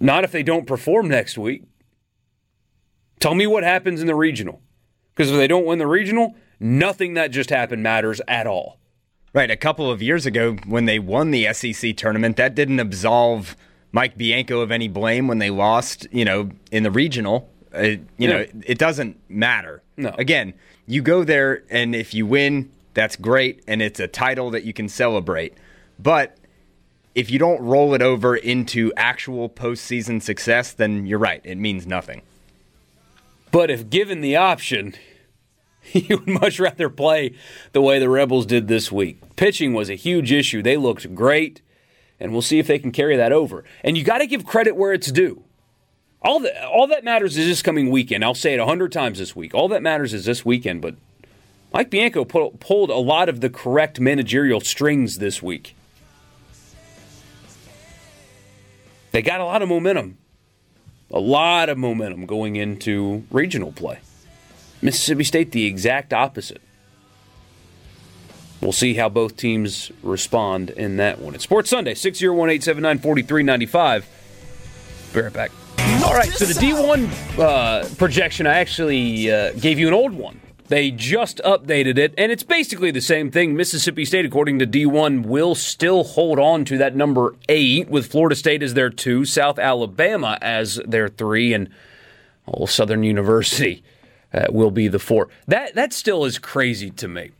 [0.00, 1.64] Not if they don't perform next week.
[3.20, 4.60] Tell me what happens in the regional.
[5.14, 8.78] Because if they don't win the regional, nothing that just happened matters at all.
[9.34, 9.50] Right.
[9.50, 13.56] A couple of years ago, when they won the SEC tournament, that didn't absolve
[13.92, 17.48] Mike Bianco of any blame when they lost, you know, in the regional.
[17.74, 18.28] Uh, you yeah.
[18.28, 19.82] know, it doesn't matter.
[19.96, 20.14] No.
[20.18, 20.54] Again,
[20.86, 24.72] you go there, and if you win, that's great, and it's a title that you
[24.72, 25.54] can celebrate.
[25.98, 26.36] But
[27.14, 31.40] if you don't roll it over into actual postseason success, then you're right.
[31.44, 32.22] It means nothing.
[33.50, 34.94] But if given the option,
[35.92, 37.34] you would much rather play
[37.72, 39.36] the way the Rebels did this week.
[39.36, 40.62] Pitching was a huge issue.
[40.62, 41.60] They looked great,
[42.22, 43.64] and we'll see if they can carry that over.
[43.82, 45.42] And you got to give credit where it's due.
[46.22, 48.24] All that, all that matters is this coming weekend.
[48.24, 49.54] I'll say it a hundred times this week.
[49.54, 50.80] All that matters is this weekend.
[50.80, 50.94] But
[51.74, 55.74] Mike Bianco pulled a lot of the correct managerial strings this week.
[59.10, 60.16] they got a lot of momentum.
[61.10, 63.98] A lot of momentum going into regional play.
[64.80, 66.62] Mississippi State, the exact opposite.
[68.62, 71.34] We'll see how both teams respond in that one.
[71.34, 74.06] It's Sports Sunday, 601 879 4395.
[75.12, 75.50] Be right back.
[76.06, 80.40] All right, so the D1 uh, projection, I actually uh, gave you an old one
[80.72, 83.54] they just updated it, and it's basically the same thing.
[83.54, 88.34] Mississippi State, according to D1, will still hold on to that number eight, with Florida
[88.34, 91.68] State as their two, South Alabama as their three, and
[92.48, 93.82] oh, Southern University
[94.32, 95.28] uh, will be the four.
[95.46, 97.32] That that still is crazy to me.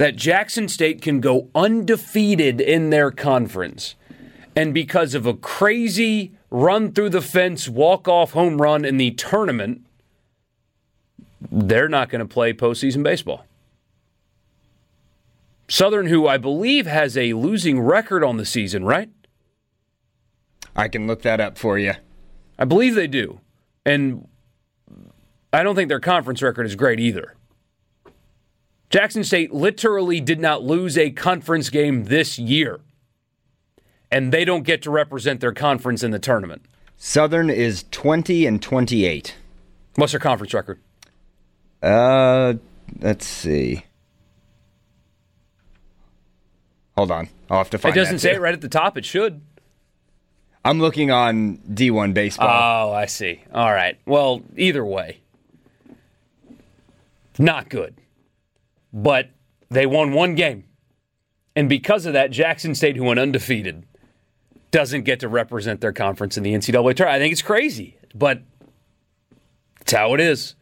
[0.00, 3.96] That Jackson State can go undefeated in their conference,
[4.56, 9.10] and because of a crazy run through the fence, walk off home run in the
[9.10, 9.82] tournament
[11.52, 13.44] they're not going to play postseason baseball.
[15.68, 19.10] Southern, who I believe has a losing record on the season, right?
[20.74, 21.92] I can look that up for you.
[22.58, 23.40] I believe they do.
[23.84, 24.26] And
[25.52, 27.34] I don't think their conference record is great either.
[28.90, 32.80] Jackson State literally did not lose a conference game this year.
[34.10, 36.66] And they don't get to represent their conference in the tournament.
[36.96, 39.36] Southern is 20 and 28.
[39.94, 40.80] What's their conference record?
[41.80, 42.54] Uh,
[43.00, 43.84] let's see.
[46.96, 47.96] Hold on, I'll have to find.
[47.96, 48.36] It doesn't say too.
[48.36, 48.98] it right at the top.
[48.98, 49.40] It should.
[50.64, 52.90] I'm looking on D1 baseball.
[52.90, 53.42] Oh, I see.
[53.54, 53.98] All right.
[54.04, 55.20] Well, either way,
[57.38, 57.94] not good.
[58.92, 59.30] But
[59.70, 60.64] they won one game.
[61.56, 63.86] And because of that, Jackson State, who went undefeated,
[64.70, 67.08] doesn't get to represent their conference in the NCAA tournament.
[67.08, 67.96] I think it's crazy.
[68.14, 68.42] But
[69.80, 70.54] That's how it is.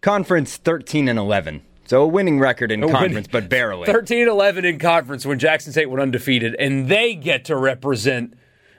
[0.00, 1.62] Conference 13 and 11.
[1.86, 3.86] So a winning record in A conference, but barely.
[3.86, 8.34] 13 11 in conference when Jackson State went undefeated, and they get to represent.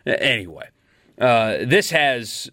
[0.06, 0.70] Anyway,
[1.20, 2.50] uh, this has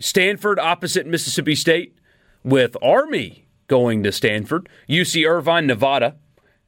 [0.00, 1.96] Stanford opposite Mississippi State,
[2.44, 6.16] with Army going to Stanford, UC Irvine, Nevada,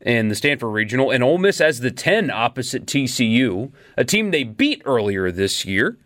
[0.00, 4.42] and the Stanford Regional, and Ole Miss as the 10 opposite TCU, a team they
[4.42, 5.98] beat earlier this year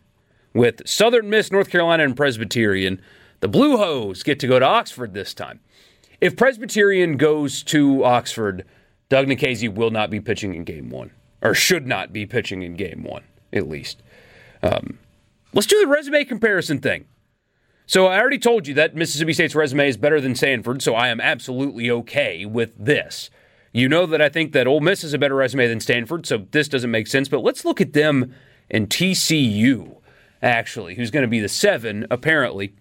[0.53, 3.01] with Southern Miss, North Carolina, and Presbyterian.
[3.39, 5.61] The Blue Hose get to go to Oxford this time.
[6.21, 8.65] If Presbyterian goes to Oxford,
[9.09, 12.75] Doug Nikhazy will not be pitching in game one, or should not be pitching in
[12.75, 13.23] game one,
[13.53, 14.03] at least.
[14.65, 14.99] Um,
[15.53, 17.05] let's do the resume comparison thing.
[17.89, 21.09] So I already told you that Mississippi State's resume is better than Stanford, so I
[21.09, 23.31] am absolutely okay with this.
[23.73, 26.45] You know that I think that Ole Miss has a better resume than Stanford, so
[26.51, 27.31] this doesn't make sense.
[27.31, 28.35] But let's look at them
[28.71, 29.97] and TCU,
[30.43, 32.75] actually, who's going to be the seven, apparently,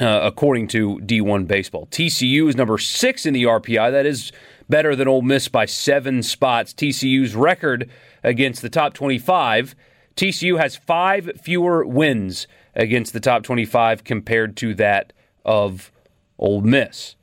[0.00, 1.88] uh, according to D1 Baseball.
[1.90, 3.90] TCU is number six in the RPI.
[3.90, 4.30] That is
[4.68, 6.72] better than Ole Miss by seven spots.
[6.72, 7.90] TCU's record
[8.22, 9.74] against the top 25.
[10.14, 12.46] TCU has five fewer wins
[12.78, 15.12] against the top 25 compared to that
[15.44, 15.92] of
[16.38, 17.16] Ole Miss.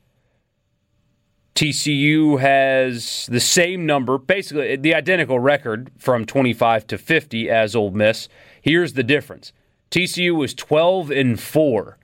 [1.54, 7.90] TCU has the same number, basically the identical record from 25 to 50 as Ole
[7.92, 8.28] Miss.
[8.60, 9.52] Here's the difference.
[9.90, 11.96] TCU was 12 and 4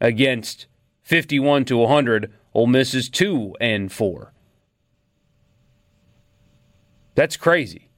[0.00, 0.66] against
[1.02, 2.32] 51 to 100.
[2.54, 4.32] Ole Miss is 2 and 4.
[7.16, 7.88] That's crazy.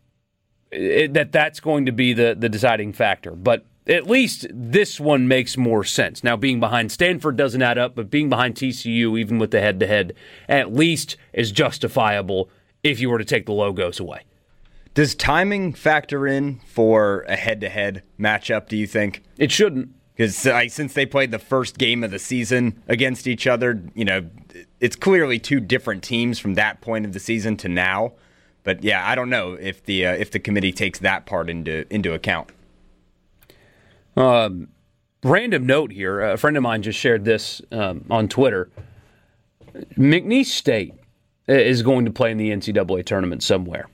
[0.70, 3.32] It, that that's going to be the the deciding factor.
[3.32, 6.24] But at least this one makes more sense.
[6.24, 9.78] Now, being behind Stanford doesn't add up, but being behind TCU, even with the head
[9.80, 10.14] to head,
[10.48, 12.48] at least is justifiable
[12.82, 14.22] if you were to take the logos away.
[14.94, 19.22] Does timing factor in for a head to head matchup, do you think?
[19.38, 19.90] It shouldn't.
[20.16, 20.36] Because
[20.72, 24.30] since they played the first game of the season against each other, you know,
[24.78, 28.12] it's clearly two different teams from that point of the season to now.
[28.62, 31.84] But yeah, I don't know if the uh, if the committee takes that part into
[31.92, 32.50] into account.
[34.16, 34.68] Um,
[35.22, 38.70] random note here: a friend of mine just shared this um, on Twitter.
[39.96, 40.94] McNeese State
[41.48, 43.88] is going to play in the NCAA tournament somewhere.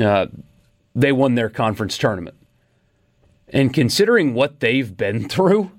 [0.00, 0.26] Uh,
[0.94, 2.36] they won their conference tournament,
[3.48, 5.70] and considering what they've been through,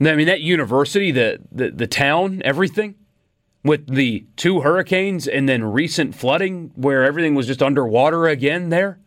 [0.00, 2.96] I mean that university, the the, the town, everything.
[3.64, 8.98] With the two hurricanes and then recent flooding where everything was just underwater again there.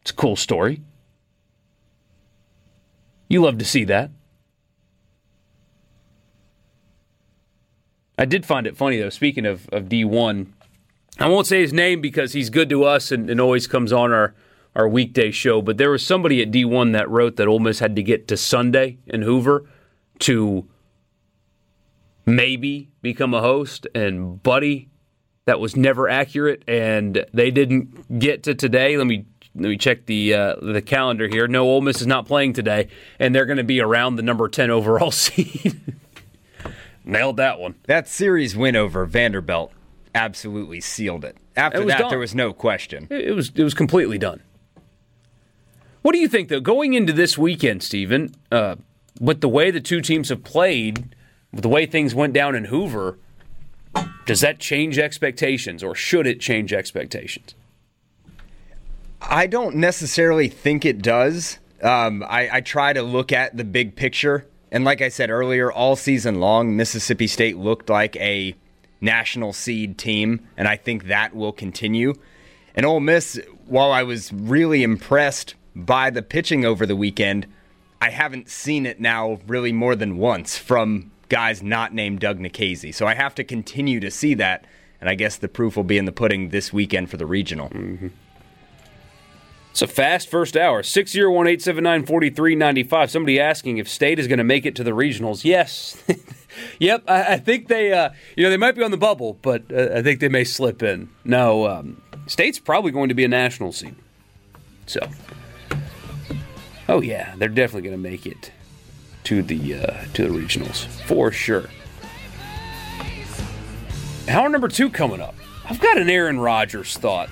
[0.00, 0.80] It's a cool story.
[3.30, 4.10] You love to see that.
[8.18, 10.48] I did find it funny, though, speaking of, of D1.
[11.18, 14.12] I won't say his name because he's good to us and, and always comes on
[14.12, 14.34] our,
[14.74, 17.94] our weekday show, but there was somebody at D1 that wrote that Ole Miss had
[17.96, 19.64] to get to Sunday in Hoover
[20.20, 20.68] to
[22.26, 24.90] maybe become a host, and Buddy,
[25.44, 28.96] that was never accurate, and they didn't get to today.
[28.96, 31.48] Let me let me check the uh, the calendar here.
[31.48, 32.88] No, Ole Miss is not playing today,
[33.18, 35.80] and they're going to be around the number ten overall seed.
[37.04, 37.74] Nailed that one.
[37.86, 39.72] That series win over Vanderbilt
[40.14, 41.36] absolutely sealed it.
[41.56, 42.10] After It that, done.
[42.10, 43.06] there was no question.
[43.10, 44.42] It it was it was completely done.
[46.02, 46.60] What do you think though?
[46.60, 48.76] Going into this weekend, Stephen, uh,
[49.20, 51.14] with the way the two teams have played,
[51.52, 53.18] with the way things went down in Hoover,
[54.26, 57.54] does that change expectations, or should it change expectations?
[59.22, 61.58] I don't necessarily think it does.
[61.82, 64.46] Um, I, I try to look at the big picture.
[64.72, 68.54] And like I said earlier, all season long, Mississippi State looked like a
[69.00, 72.14] national seed team, and I think that will continue.
[72.74, 77.46] And Ole Miss, while I was really impressed by the pitching over the weekend,
[78.00, 82.94] I haven't seen it now really more than once from guys not named Doug Nikhazy.
[82.94, 84.66] So I have to continue to see that,
[85.00, 87.70] and I guess the proof will be in the pudding this weekend for the regional.
[89.70, 90.82] It's a fast first hour.
[90.82, 93.10] 601 879 4395.
[93.10, 95.44] Somebody asking if State is going to make it to the regionals.
[95.44, 96.02] Yes.
[96.78, 97.04] yep.
[97.06, 99.90] I, I think they, uh, you know, they might be on the bubble, but uh,
[99.94, 101.08] I think they may slip in.
[101.24, 103.94] No, um, State's probably going to be a national seed.
[104.86, 105.08] So,
[106.88, 108.50] oh, yeah, they're definitely going to make it
[109.24, 111.70] to the, uh, to the regionals for sure.
[114.28, 115.34] Hour number two coming up.
[115.64, 117.30] I've got an Aaron Rodgers thought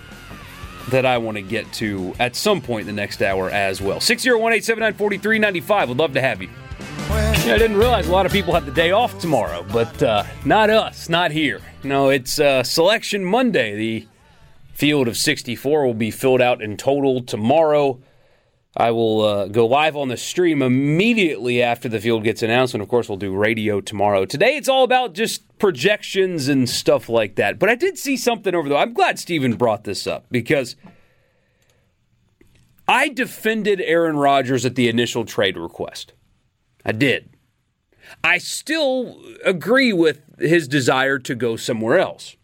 [0.90, 4.00] that I want to get to at some point in the next hour as well.
[4.00, 5.88] 601 879 4395.
[5.88, 6.48] Would love to have you.
[7.08, 10.24] Yeah, I didn't realize a lot of people have the day off tomorrow, but uh,
[10.44, 11.62] not us, not here.
[11.82, 13.74] No, it's uh, Selection Monday.
[13.76, 14.08] The
[14.74, 17.98] field of 64 will be filled out in total tomorrow.
[18.78, 22.74] I will uh, go live on the stream immediately after the field gets announced.
[22.74, 24.24] And of course, we'll do radio tomorrow.
[24.24, 27.58] Today, it's all about just projections and stuff like that.
[27.58, 28.78] But I did see something over there.
[28.78, 30.76] I'm glad Steven brought this up because
[32.86, 36.12] I defended Aaron Rodgers at the initial trade request.
[36.84, 37.30] I did.
[38.22, 42.36] I still agree with his desire to go somewhere else.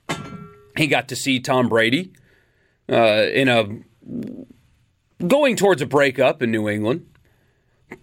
[0.77, 2.13] He got to see Tom Brady
[2.91, 3.69] uh, in a
[5.29, 7.07] going towards a breakup in New England.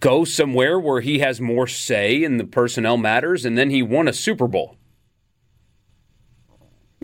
[0.00, 4.08] Go somewhere where he has more say in the personnel matters, and then he won
[4.08, 4.76] a Super Bowl.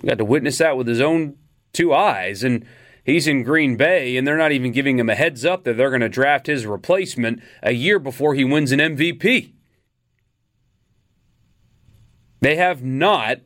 [0.00, 1.36] We got to witness that with his own
[1.72, 2.64] two eyes, and
[3.04, 5.90] he's in Green Bay, and they're not even giving him a heads up that they're
[5.90, 9.52] going to draft his replacement a year before he wins an MVP.
[12.40, 13.40] They have not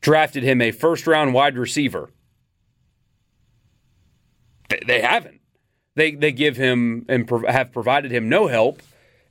[0.00, 2.10] drafted him a first round wide receiver
[4.86, 5.40] they haven't.
[5.96, 8.82] They they give him and have provided him no help.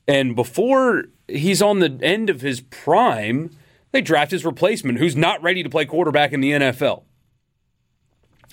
[0.08, 3.52] And before he's on the end of his prime,
[3.92, 7.04] they draft his replacement, who's not ready to play quarterback in the NFL.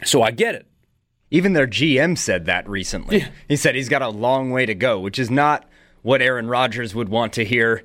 [0.05, 0.67] So I get it.
[1.31, 3.19] Even their GM said that recently.
[3.19, 3.29] Yeah.
[3.49, 5.65] He said he's got a long way to go, which is not
[6.03, 7.83] what Aaron Rodgers would want to hear.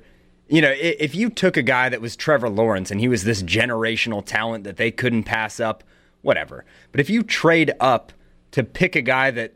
[0.48, 3.42] You know, if you took a guy that was Trevor Lawrence and he was this
[3.42, 5.82] generational talent that they couldn't pass up,
[6.20, 6.64] whatever.
[6.92, 8.12] But if you trade up
[8.52, 9.54] to pick a guy that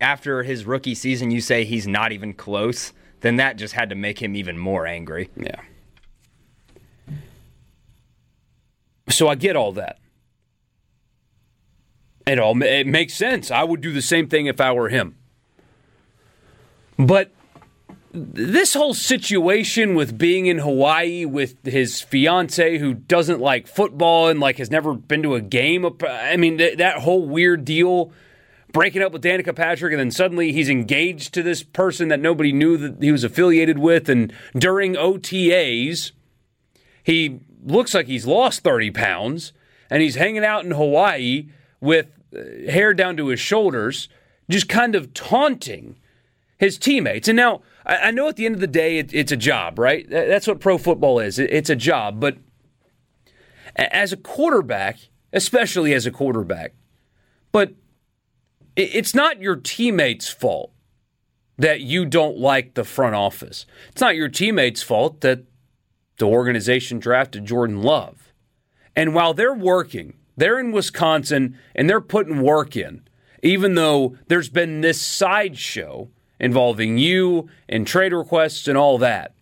[0.00, 3.94] after his rookie season you say he's not even close, then that just had to
[3.94, 5.30] make him even more angry.
[5.36, 5.60] Yeah.
[9.08, 9.98] So I get all that.
[12.26, 13.50] It all it makes sense.
[13.50, 15.16] I would do the same thing if I were him.
[16.98, 17.32] But
[18.12, 24.40] this whole situation with being in Hawaii with his fiance who doesn't like football and
[24.40, 28.12] like has never been to a game, I mean th- that whole weird deal
[28.72, 32.52] breaking up with Danica Patrick, and then suddenly he's engaged to this person that nobody
[32.52, 34.08] knew that he was affiliated with.
[34.08, 36.12] And during OTAs,
[37.02, 39.52] he looks like he's lost 30 pounds,
[39.90, 41.48] and he's hanging out in Hawaii
[41.80, 44.08] with uh, hair down to his shoulders,
[44.50, 45.96] just kind of taunting
[46.58, 47.28] his teammates.
[47.28, 50.08] And now, I know at the end of the day, it's a job, right?
[50.10, 51.38] That's what pro football is.
[51.38, 52.20] It's a job.
[52.20, 52.36] But
[53.76, 54.98] as a quarterback,
[55.32, 56.74] especially as a quarterback,
[57.52, 57.72] but
[58.78, 60.72] it's not your teammates' fault
[61.56, 63.66] that you don't like the front office.
[63.88, 65.44] It's not your teammates' fault that
[66.18, 68.32] the organization drafted Jordan Love.
[68.94, 73.08] And while they're working, they're in Wisconsin and they're putting work in,
[73.42, 76.08] even though there's been this sideshow
[76.38, 79.34] involving you and trade requests and all that.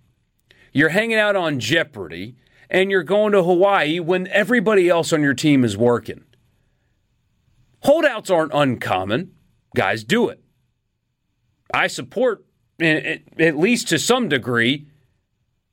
[0.72, 2.36] You're hanging out on Jeopardy
[2.70, 6.24] and you're going to Hawaii when everybody else on your team is working.
[7.86, 9.30] Holdouts aren't uncommon.
[9.76, 10.42] Guys do it.
[11.72, 12.44] I support,
[12.80, 14.88] at least to some degree,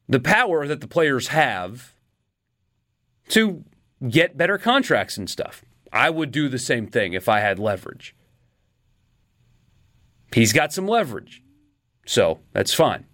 [0.07, 1.95] the power that the players have
[3.29, 3.63] to
[4.07, 5.65] get better contracts and stuff.
[5.91, 8.15] I would do the same thing if I had leverage.
[10.33, 11.41] He's got some leverage.
[12.05, 13.05] So that's fine.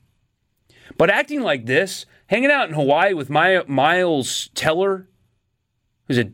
[0.97, 5.07] But acting like this, hanging out in Hawaii with my, Miles Teller,
[6.07, 6.31] who's a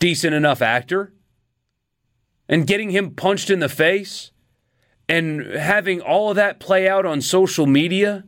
[0.00, 1.12] decent enough actor,
[2.52, 4.30] and getting him punched in the face
[5.08, 8.24] and having all of that play out on social media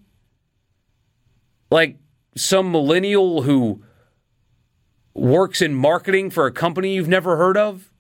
[1.71, 1.99] like
[2.35, 3.85] some millennial who
[5.13, 7.91] works in marketing for a company you've never heard of?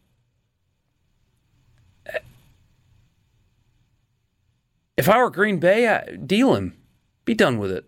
[4.97, 6.75] If I were Green Bay, I deal him.
[7.27, 7.85] Be done with it.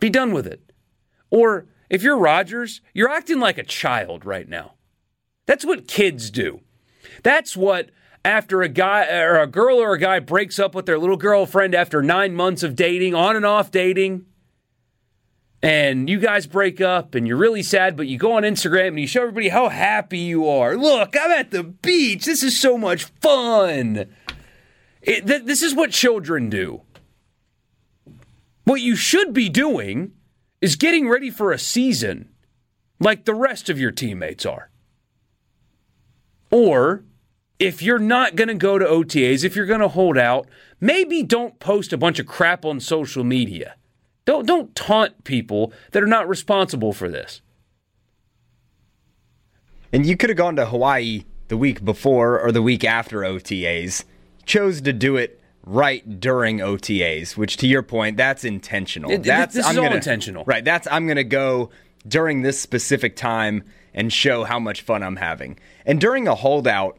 [0.00, 0.72] Be done with it.
[1.30, 4.75] Or if you're Rodgers, you're acting like a child right now.
[5.46, 6.60] That's what kids do.
[7.22, 7.90] That's what
[8.24, 11.74] after a guy or a girl or a guy breaks up with their little girlfriend
[11.74, 14.26] after 9 months of dating, on and off dating,
[15.62, 19.00] and you guys break up and you're really sad, but you go on Instagram and
[19.00, 20.76] you show everybody how happy you are.
[20.76, 22.24] Look, I'm at the beach.
[22.24, 24.06] This is so much fun.
[25.02, 26.82] It, th- this is what children do.
[28.64, 30.12] What you should be doing
[30.60, 32.30] is getting ready for a season
[32.98, 34.70] like the rest of your teammates are.
[36.50, 37.04] Or
[37.58, 40.46] if you're not going to go to OTAs, if you're going to hold out,
[40.80, 43.76] maybe don't post a bunch of crap on social media.
[44.24, 47.40] Don't don't taunt people that are not responsible for this.
[49.92, 54.04] And you could have gone to Hawaii the week before or the week after OTAs.
[54.44, 59.10] Chose to do it right during OTAs, which to your point, that's intentional.
[59.10, 60.44] It, that's this I'm is gonna, all intentional.
[60.44, 60.64] Right.
[60.64, 61.70] That's I'm gonna go
[62.06, 63.64] during this specific time
[63.96, 65.58] and show how much fun I'm having.
[65.86, 66.98] And during a holdout,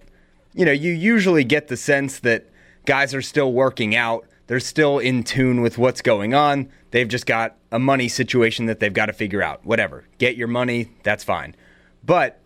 [0.54, 2.50] you know, you usually get the sense that
[2.86, 4.26] guys are still working out.
[4.48, 6.70] They're still in tune with what's going on.
[6.91, 9.64] They've just got a money situation that they've got to figure out.
[9.66, 10.06] Whatever.
[10.18, 11.56] Get your money, that's fine.
[12.04, 12.41] But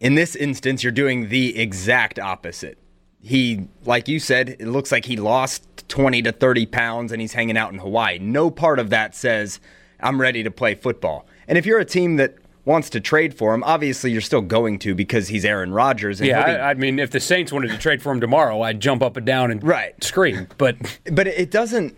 [0.00, 2.76] in this instance, you're doing the exact opposite.
[3.20, 7.32] He, like you said, it looks like he lost 20 to 30 pounds and he's
[7.32, 8.18] hanging out in Hawaii.
[8.18, 9.60] No part of that says,
[10.00, 11.26] I'm ready to play football.
[11.46, 12.34] And if you're a team that
[12.64, 16.20] wants to trade for him, obviously you're still going to because he's Aaron Rodgers.
[16.20, 19.02] yeah, I, I, mean, if the Saints wanted to trade for him tomorrow, I'd jump
[19.02, 20.02] up and down and right.
[20.02, 20.48] scream.
[20.58, 20.76] But
[21.10, 21.96] but it doesn't.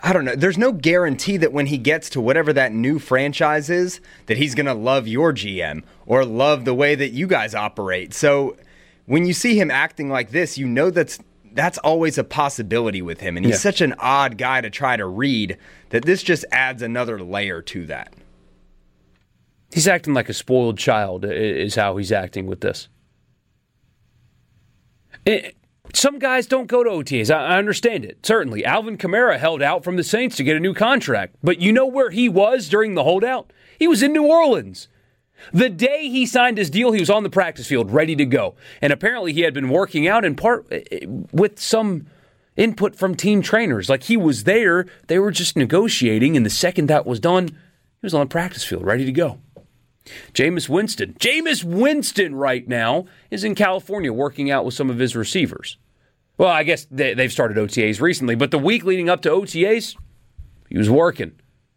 [0.00, 0.36] I don't know.
[0.36, 4.54] There's no guarantee that when he gets to whatever that new franchise is, that he's
[4.54, 8.14] going to love your GM or love the way that you guys operate.
[8.14, 8.56] So
[9.06, 11.18] when you see him acting like this, you know that's
[11.52, 13.36] that's always a possibility with him.
[13.36, 13.58] And he's yeah.
[13.70, 15.58] such an odd guy to try to read
[15.90, 18.12] that this just adds another layer to that.
[19.72, 22.88] He's acting like a spoiled child, is how he's acting with this.
[25.26, 25.56] It,
[25.92, 27.34] some guys don't go to OTAs.
[27.34, 28.24] I understand it.
[28.24, 28.64] Certainly.
[28.64, 31.36] Alvin Kamara held out from the Saints to get a new contract.
[31.42, 33.52] But you know where he was during the holdout?
[33.78, 34.88] He was in New Orleans.
[35.52, 38.56] The day he signed his deal, he was on the practice field, ready to go.
[38.82, 40.66] And apparently he had been working out in part
[41.32, 42.06] with some
[42.56, 43.88] input from team trainers.
[43.88, 47.56] Like he was there, they were just negotiating, and the second that was done, he
[48.02, 49.38] was on the practice field, ready to go.
[50.32, 51.14] Jameis Winston.
[51.18, 55.78] Jameis Winston right now is in California working out with some of his receivers.
[56.36, 59.96] Well, I guess they, have started OTAs recently, but the week leading up to OTAs,
[60.68, 61.32] he was working.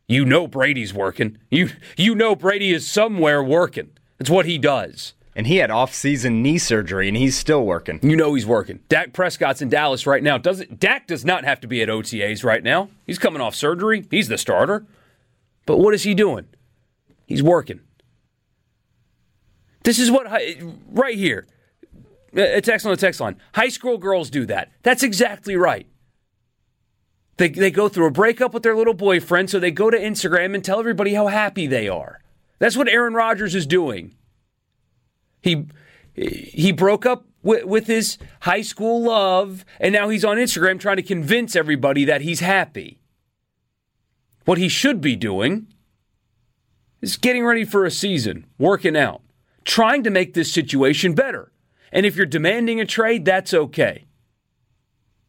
[0.08, 1.38] You know Brady's working.
[1.50, 3.92] You you know Brady is somewhere working.
[4.20, 5.14] It's what he does.
[5.34, 8.02] And he had off-season knee surgery, and he's still working.
[8.04, 8.82] You know he's working.
[8.90, 10.38] Dak Prescott's in Dallas right now.
[10.38, 12.90] Doesn't Dak does not have to be at OTAs right now.
[13.08, 14.06] He's coming off surgery.
[14.12, 14.86] He's the starter.
[15.66, 16.48] But what is he doing?
[17.26, 17.80] He's working.
[19.84, 20.28] This is what
[20.92, 21.48] right here.
[22.34, 23.38] A text on the text line.
[23.56, 24.72] High school girls do that.
[24.84, 25.88] That's exactly right.
[27.38, 30.54] They, they go through a breakup with their little boyfriend, so they go to Instagram
[30.54, 32.22] and tell everybody how happy they are.
[32.60, 34.16] That's what Aaron Rodgers is doing.
[35.42, 35.66] He
[36.14, 40.98] he broke up with, with his high school love, and now he's on Instagram trying
[40.98, 43.00] to convince everybody that he's happy.
[44.46, 45.68] What he should be doing
[47.02, 49.22] is getting ready for a season, working out
[49.64, 51.52] trying to make this situation better.
[51.92, 54.06] And if you're demanding a trade, that's okay.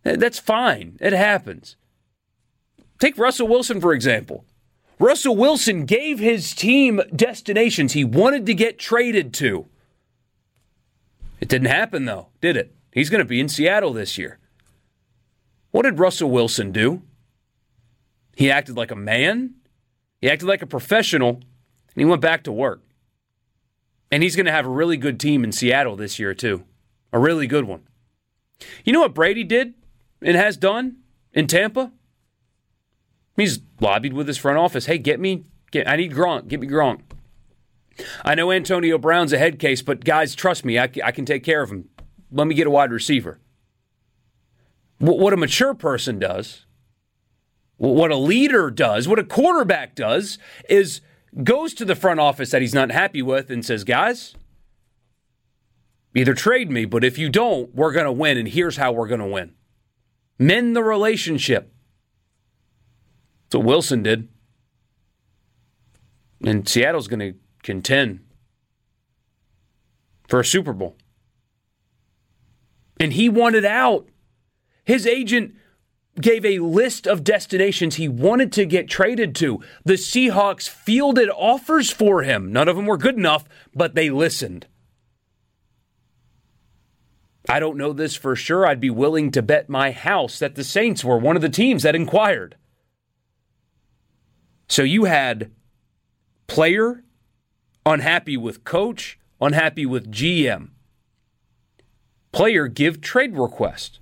[0.04, 0.96] That's fine.
[1.00, 1.76] It happens.
[2.98, 4.44] Take Russell Wilson, for example.
[4.98, 9.66] Russell Wilson gave his team destinations he wanted to get traded to.
[11.40, 12.72] It didn't happen, though, did it?
[12.92, 14.38] He's going to be in Seattle this year.
[15.72, 17.02] What did Russell Wilson do?
[18.36, 19.54] He acted like a man,
[20.20, 22.82] he acted like a professional, and he went back to work.
[24.12, 26.64] And he's going to have a really good team in Seattle this year, too.
[27.12, 27.82] A really good one.
[28.84, 29.74] You know what Brady did
[30.20, 30.98] and has done
[31.32, 31.90] in Tampa?
[33.36, 34.86] He's lobbied with his front office.
[34.86, 36.48] Hey, get me, get, I need Gronk.
[36.48, 37.00] Get me Gronk.
[38.24, 41.42] I know Antonio Brown's a head case, but guys, trust me, I, I can take
[41.42, 41.88] care of him.
[42.30, 43.40] Let me get a wide receiver.
[44.98, 46.64] What a mature person does,
[47.76, 50.38] what a leader does, what a quarterback does,
[50.68, 51.00] is
[51.42, 54.34] goes to the front office that he's not happy with and says, guys,
[56.14, 59.08] either trade me, but if you don't, we're going to win, and here's how we're
[59.08, 59.54] going to win.
[60.38, 61.72] Mend the relationship.
[63.44, 64.28] That's what Wilson did.
[66.44, 68.20] And Seattle's going to contend
[70.28, 70.96] for a Super Bowl.
[72.98, 74.08] And he wanted out.
[74.84, 75.54] His agent
[76.20, 79.60] gave a list of destinations he wanted to get traded to.
[79.84, 82.52] The Seahawks fielded offers for him.
[82.52, 83.44] None of them were good enough,
[83.74, 84.66] but they listened.
[87.48, 88.66] I don't know this for sure.
[88.66, 91.82] I'd be willing to bet my house that the Saints were one of the teams
[91.82, 92.56] that inquired.
[94.68, 95.50] So you had
[96.46, 97.02] player
[97.84, 100.68] unhappy with coach, unhappy with GM.
[102.30, 103.98] Player give trade request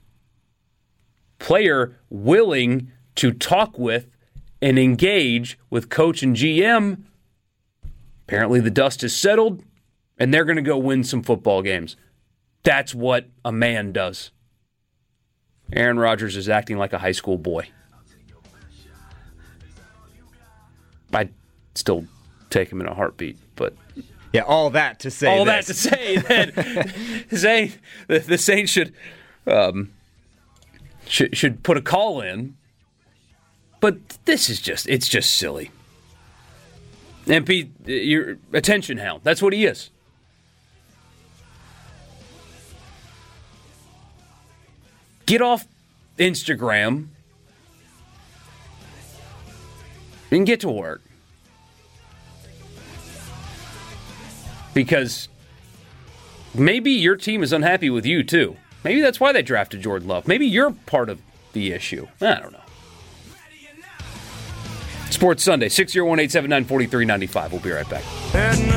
[1.41, 4.17] player willing to talk with
[4.63, 7.03] and engage with coach and GM.
[8.29, 9.65] Apparently, the dust has settled,
[10.17, 11.97] and they're going to go win some football games.
[12.63, 14.31] That's what a man does.
[15.73, 17.69] Aaron Rodgers is acting like a high school boy.
[21.13, 21.33] I'd
[21.75, 22.05] still
[22.51, 23.75] take him in a heartbeat, but
[24.33, 25.27] yeah, all that to say.
[25.27, 25.67] All this.
[25.67, 27.73] that to say that Zane,
[28.07, 28.95] the, the Saints should
[29.47, 29.91] um,
[31.11, 32.57] should, should put a call in.
[33.81, 35.71] But this is just, it's just silly.
[37.27, 39.23] MP, your attention hound.
[39.25, 39.91] That's what he is.
[45.31, 45.65] get off
[46.19, 47.07] Instagram
[50.33, 51.03] and get to work.
[54.75, 55.29] Because
[56.53, 58.57] maybe your team is unhappy with you too.
[58.85, 60.27] Maybe that's why they drafted Jordan Love.
[60.27, 61.21] Maybe you're part of
[61.53, 62.07] the issue.
[62.21, 62.61] I don't know.
[65.11, 67.53] Sports Sunday, 601 879 4395.
[67.53, 68.05] We'll be right back.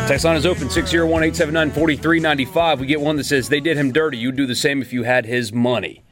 [0.07, 2.79] Text line is open, 601 879 4395.
[2.79, 4.17] We get one that says, They did him dirty.
[4.17, 6.03] You'd do the same if you had his money.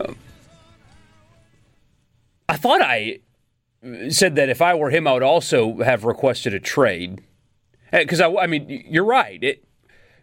[0.00, 0.16] Um,
[2.48, 3.20] I thought I
[4.10, 7.22] said that if I were him, I would also have requested a trade.
[7.92, 9.42] Because, I, I, mean, you're right.
[9.42, 9.64] It,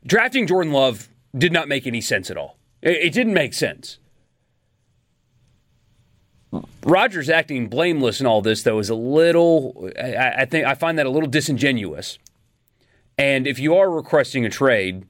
[0.06, 2.58] drafting Jordan Love did not make any sense at all.
[2.82, 4.00] It, it didn't make sense.
[6.84, 9.90] Rodgers acting blameless in all this, though, is a little.
[10.00, 12.18] I, I, think I find that a little disingenuous.
[13.18, 15.06] And if you are requesting a trade,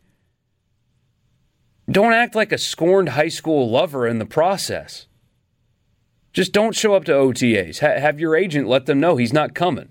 [1.89, 5.07] don't act like a scorned high school lover in the process.
[6.33, 7.79] Just don't show up to OTAs.
[7.79, 9.89] Ha- have your agent let them know he's not coming.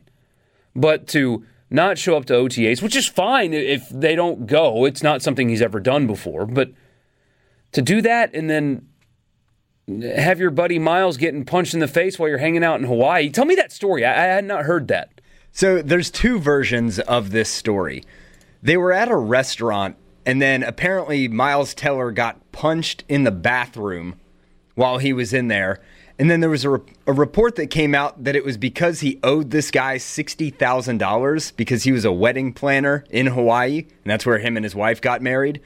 [0.74, 5.02] But to not show up to OTAs, which is fine if they don't go, it's
[5.02, 6.46] not something he's ever done before.
[6.46, 6.70] But
[7.72, 8.88] to do that and then
[10.16, 13.28] have your buddy Miles getting punched in the face while you're hanging out in Hawaii.
[13.28, 14.04] Tell me that story.
[14.04, 15.20] I, I had not heard that.
[15.52, 18.02] So there's two versions of this story.
[18.62, 24.14] They were at a restaurant, and then apparently Miles Teller got punched in the bathroom
[24.74, 25.80] while he was in there.
[26.18, 29.00] And then there was a, re- a report that came out that it was because
[29.00, 34.24] he owed this guy $60,000 because he was a wedding planner in Hawaii, and that's
[34.24, 35.60] where him and his wife got married.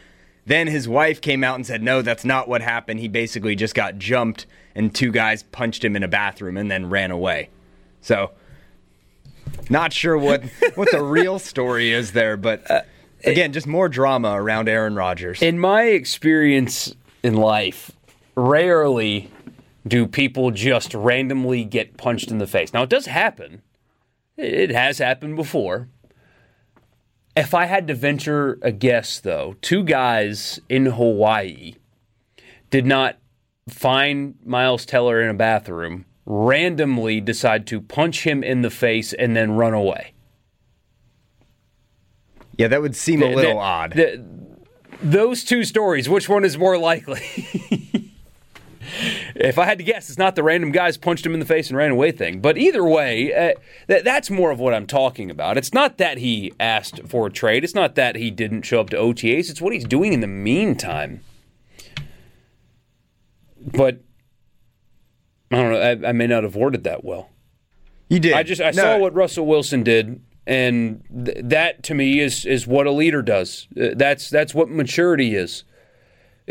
[0.47, 3.01] Then his wife came out and said, no, that's not what happened.
[3.01, 6.89] He basically just got jumped and two guys punched him in a bathroom and then
[6.89, 7.51] ran away.
[8.01, 8.31] So,
[9.69, 10.45] not sure what,
[10.75, 12.83] what the real story is there, but uh,
[13.25, 15.43] again, just more drama around Aaron Rodgers.
[15.43, 17.91] In my experience in life,
[18.35, 19.31] rarely
[19.87, 22.73] do people just randomly get punched in the face.
[22.73, 23.63] Now, it does happen,
[24.37, 25.89] it has happened before.
[27.37, 31.75] If I had to venture a guess, though, two guys in Hawaii
[32.71, 33.19] did not
[33.69, 39.37] find Miles Teller in a bathroom, randomly decide to punch him in the face, and
[39.37, 40.15] then run away.
[42.57, 43.93] Yeah, that would seem the, a little the, odd.
[43.93, 44.25] The,
[45.01, 47.23] those two stories, which one is more likely?
[49.39, 51.69] if I had to guess, it's not the random guys punched him in the face
[51.69, 52.41] and ran away thing.
[52.41, 53.55] But either way, uh,
[53.87, 55.57] th- that's more of what I'm talking about.
[55.57, 57.63] It's not that he asked for a trade.
[57.63, 59.49] It's not that he didn't show up to OTAs.
[59.49, 61.21] It's what he's doing in the meantime.
[63.61, 64.01] But
[65.53, 65.81] I don't know.
[65.81, 67.31] I, I may not have worded that well.
[68.09, 68.33] You did.
[68.33, 68.83] I just I no.
[68.83, 73.23] saw what Russell Wilson did, and th- that to me is is what a leader
[73.23, 73.69] does.
[73.81, 75.65] Uh, that's that's what maturity is.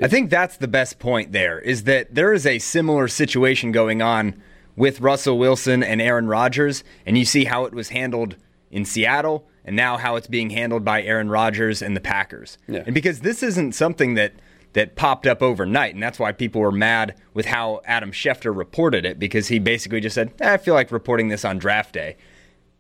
[0.02, 4.02] I think that's the best point there is that there is a similar situation going
[4.02, 4.42] on
[4.76, 8.36] with Russell Wilson and Aaron Rodgers, and you see how it was handled
[8.70, 12.58] in Seattle and now how it's being handled by Aaron Rodgers and the Packers.
[12.68, 12.84] Yeah.
[12.86, 14.34] And because this isn't something that
[14.74, 19.06] that popped up overnight, and that's why people were mad with how Adam Schefter reported
[19.06, 22.16] it because he basically just said, eh, "I feel like reporting this on draft day."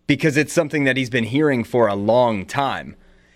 [0.05, 2.95] Because it's something that he's been hearing for a long time.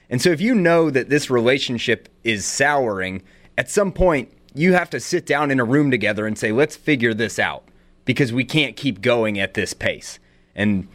[0.09, 3.23] And so if you know that this relationship is souring
[3.57, 6.75] at some point, you have to sit down in a room together and say, let's
[6.75, 7.63] figure this out
[8.05, 10.19] because we can't keep going at this pace.
[10.55, 10.87] And,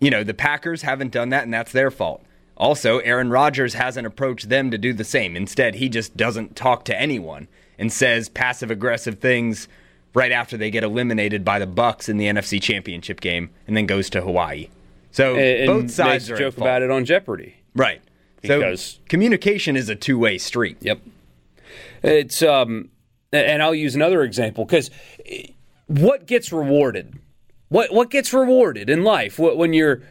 [0.00, 2.22] you know, the Packers haven't done that, and that's their fault.
[2.56, 5.36] Also, Aaron Rodgers hasn't approached them to do the same.
[5.36, 7.48] Instead, he just doesn't talk to anyone
[7.78, 9.68] and says passive aggressive things
[10.14, 13.86] right after they get eliminated by the Bucs in the NFC Championship game and then
[13.86, 14.68] goes to Hawaii.
[15.12, 17.56] So and, both sides joke about it on Jeopardy.
[17.74, 18.02] Right.
[18.40, 20.78] Because so communication is a two-way street.
[20.80, 21.00] Yep.
[22.02, 22.90] It's um,
[23.32, 24.90] and I'll use another example because
[25.86, 27.18] what gets rewarded?
[27.68, 29.38] What what gets rewarded in life?
[29.38, 30.02] What, when you're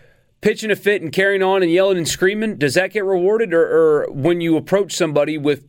[0.41, 3.53] pitching a fit and carrying on and yelling and screaming, does that get rewarded?
[3.53, 5.65] Or, or when you approach somebody with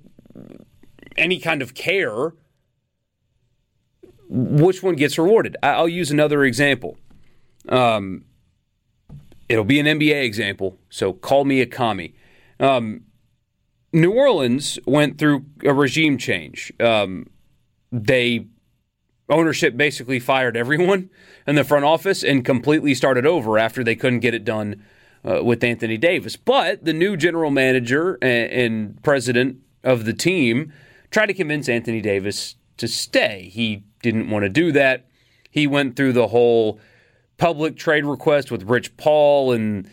[1.17, 2.35] any kind of care,
[4.29, 5.57] which one gets rewarded?
[5.63, 6.99] I'll use another example.
[7.69, 8.25] Um,
[9.49, 12.15] it'll be an NBA example, so call me a commie.
[12.61, 13.05] Um,
[13.93, 16.73] New Orleans went through a regime change.
[16.79, 17.29] Um,
[17.91, 18.47] they
[19.31, 21.11] ownership basically fired everyone
[21.47, 24.83] in the front office and completely started over after they couldn't get it done
[25.25, 26.37] uh, with Anthony Davis.
[26.37, 30.73] But the new general manager and, and president of the team
[31.11, 33.51] tried to convince Anthony Davis to stay.
[33.53, 35.07] He didn't want to do that.
[35.51, 36.79] He went through the whole
[37.37, 39.91] public trade request with Rich Paul and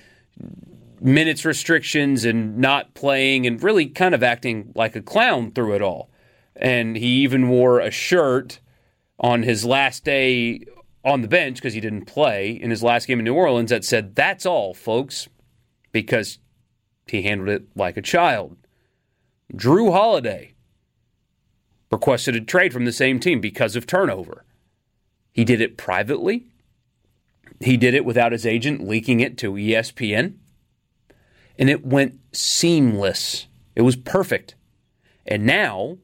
[1.02, 5.82] minutes restrictions and not playing and really kind of acting like a clown through it
[5.82, 6.10] all.
[6.56, 8.60] And he even wore a shirt
[9.20, 10.62] on his last day
[11.04, 13.86] on the bench because he didn't play in his last game in New Orleans that
[13.86, 15.28] said, That's all, folks,
[15.92, 16.40] because
[17.08, 18.58] he handled it like a child.
[19.54, 20.54] Jrue Holiday
[21.92, 24.44] requested a trade from the same team because of turnover.
[25.32, 26.48] He did it privately.
[27.60, 30.36] He did it without his agent leaking it to ESPN.
[31.58, 33.48] And it went seamless.
[33.76, 34.56] It was perfect.
[35.26, 35.98] And now,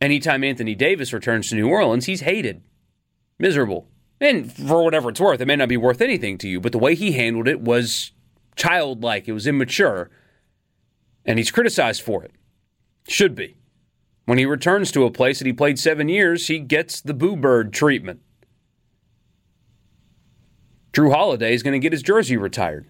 [0.00, 2.62] anytime Anthony Davis returns to New Orleans, he's hated,
[3.38, 3.88] miserable.
[4.20, 6.78] And for whatever it's worth, it may not be worth anything to you, but the
[6.78, 8.12] way he handled it was
[8.54, 10.10] childlike, it was immature,
[11.24, 12.32] and he's criticized for it.
[13.08, 13.56] Should be.
[14.26, 17.36] When he returns to a place that he played seven years, he gets the boo
[17.36, 18.20] bird treatment.
[20.92, 22.86] Jrue Holiday is going to get his jersey retired.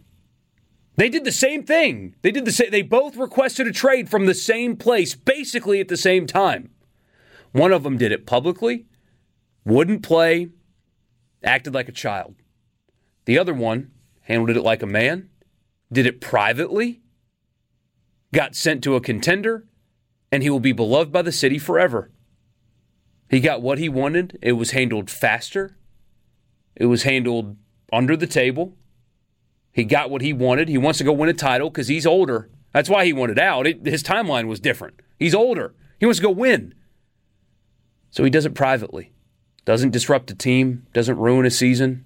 [0.96, 2.14] They did the same thing.
[2.22, 2.70] They did the same.
[2.70, 6.70] They both requested a trade from the same place, basically at the same time.
[7.52, 8.86] One of them did it publicly,
[9.64, 10.50] wouldn't play,
[11.42, 12.34] acted like a child.
[13.24, 13.90] The other one
[14.22, 15.30] handled it like a man,
[15.92, 17.00] did it privately,
[18.32, 19.66] got sent to a contender,
[20.30, 22.10] and he will be beloved by the city forever.
[23.28, 24.38] He got what he wanted.
[24.42, 25.76] It was handled faster.
[26.76, 27.56] It was handled
[27.92, 28.76] under the table.
[29.72, 30.68] He got what he wanted.
[30.68, 32.50] He wants to go win a title because he's older.
[32.72, 33.66] That's why he wanted out.
[33.66, 35.00] It, his timeline was different.
[35.18, 35.74] He's older.
[35.98, 36.74] He wants to go win.
[38.10, 39.12] So he does it privately.
[39.64, 42.04] Doesn't disrupt a team, doesn't ruin a season.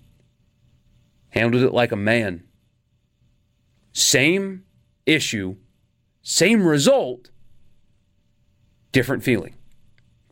[1.30, 2.44] Handled it like a man.
[3.92, 4.64] Same
[5.06, 5.56] issue,
[6.22, 7.30] same result,
[8.92, 9.54] different feeling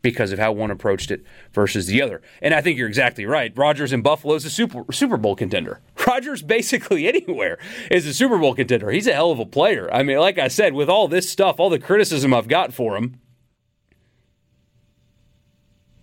[0.03, 2.21] because of how one approached it versus the other.
[2.41, 3.57] And I think you're exactly right.
[3.57, 5.81] Rodgers in Buffalo is a Super, Super Bowl contender.
[6.13, 7.59] Rodgers basically anywhere
[7.91, 8.91] is a Super Bowl contender.
[8.91, 9.89] He's a hell of a player.
[9.93, 12.97] I mean, like I said, with all this stuff, all the criticism I've got for
[12.97, 13.19] him,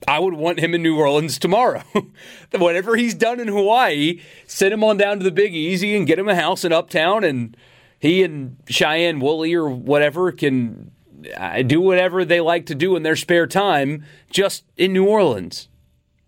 [0.07, 1.83] I would want him in New Orleans tomorrow.
[2.57, 6.17] Whatever he's done in Hawaii, send him on down to the Big Easy and get
[6.17, 7.55] him a house in Uptown, and
[7.99, 10.91] he and Shailene Woodley or whatever can
[11.37, 15.67] uh, do whatever they like to do in their spare time just in New Orleans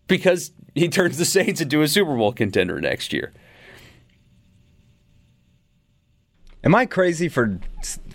[0.07, 3.33] because he turns the Saints into a Super Bowl contender next year.
[6.63, 7.59] Am I crazy for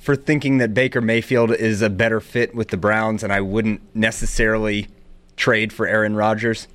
[0.00, 3.80] for thinking that Baker Mayfield is a better fit with the Browns and I wouldn't
[3.94, 4.88] necessarily
[5.36, 6.68] trade for Aaron Rodgers?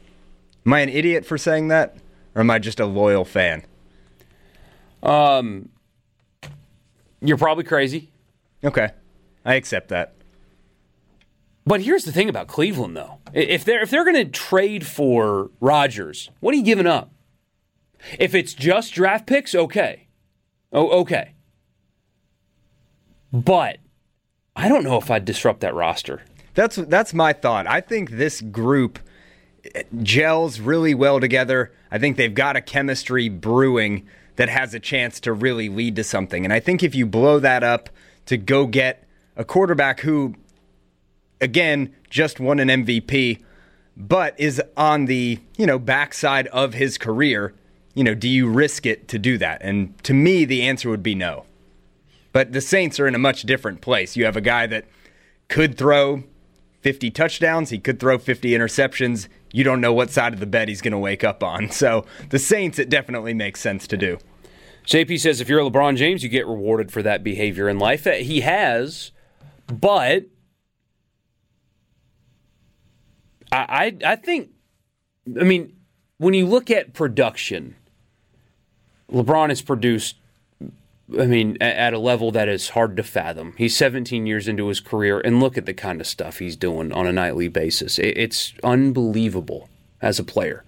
[0.65, 1.95] Am I an idiot for saying that
[2.35, 3.63] or am I just a loyal fan?
[5.01, 5.69] Um
[7.21, 8.09] you're probably crazy.
[8.63, 8.89] Okay.
[9.45, 10.13] I accept that.
[11.65, 13.19] But here's the thing about Cleveland, though.
[13.33, 17.11] If they're if they're going to trade for Rodgers, what are you giving up?
[18.19, 20.07] If it's just draft picks, okay,
[20.73, 21.33] oh okay.
[23.31, 23.77] But
[24.55, 26.21] I don't know if I'd disrupt that roster.
[26.53, 27.65] That's that's my thought.
[27.67, 28.99] I think this group
[30.01, 31.71] gels really well together.
[31.91, 36.03] I think they've got a chemistry brewing that has a chance to really lead to
[36.03, 36.43] something.
[36.43, 37.89] And I think if you blow that up
[38.25, 39.03] to go get
[39.35, 40.35] a quarterback who,
[41.39, 43.43] again, just won an MVP,
[43.95, 47.53] but is on the you know backside of his career.
[47.93, 49.61] You know, do you risk it to do that?
[49.61, 51.45] And to me, the answer would be no.
[52.31, 54.15] But the Saints are in a much different place.
[54.15, 54.85] You have a guy that
[55.47, 56.23] could throw
[56.81, 59.27] 50 touchdowns, he could throw 50 interceptions.
[59.53, 61.69] You don't know what side of the bed he's going to wake up on.
[61.69, 64.17] So the Saints, it definitely makes sense to do.
[64.85, 68.07] JP says if you're LeBron James, you get rewarded for that behavior in life.
[68.07, 69.11] Uh, he has
[69.71, 70.25] but
[73.51, 74.49] I, I, I think,
[75.39, 75.73] I mean,
[76.17, 77.75] when you look at production,
[79.11, 80.17] LeBron has produced,
[81.19, 83.53] I mean, at a level that is hard to fathom.
[83.57, 86.91] He's 17 years into his career, and look at the kind of stuff he's doing
[86.91, 87.99] on a nightly basis.
[87.99, 89.69] It's unbelievable
[90.01, 90.63] as a player.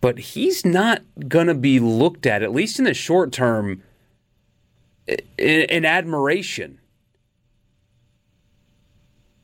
[0.00, 3.82] But he's not going to be looked at, at least in the short term,
[5.38, 6.78] in admiration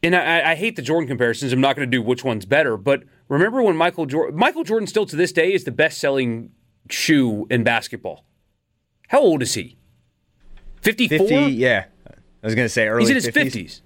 [0.02, 1.52] and I, I, hate the Jordan comparisons.
[1.52, 4.86] I'm not going to do which one's better, but remember when Michael Jordan, Michael Jordan
[4.86, 6.52] still to this day is the best selling
[6.88, 8.24] shoe in basketball.
[9.10, 9.76] How old is he?
[10.82, 11.18] 54?
[11.26, 11.86] 50, yeah.
[12.06, 13.64] I was going to say early He's in his 50s.
[13.64, 13.80] 50s.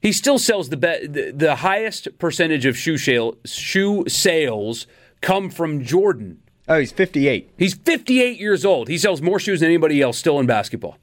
[0.00, 4.86] He still sells the, be- the, the highest percentage of shoe, shale, shoe sales
[5.20, 6.42] come from Jordan.
[6.68, 7.54] Oh, he's 58.
[7.58, 8.86] He's 58 years old.
[8.86, 10.98] He sells more shoes than anybody else still in basketball.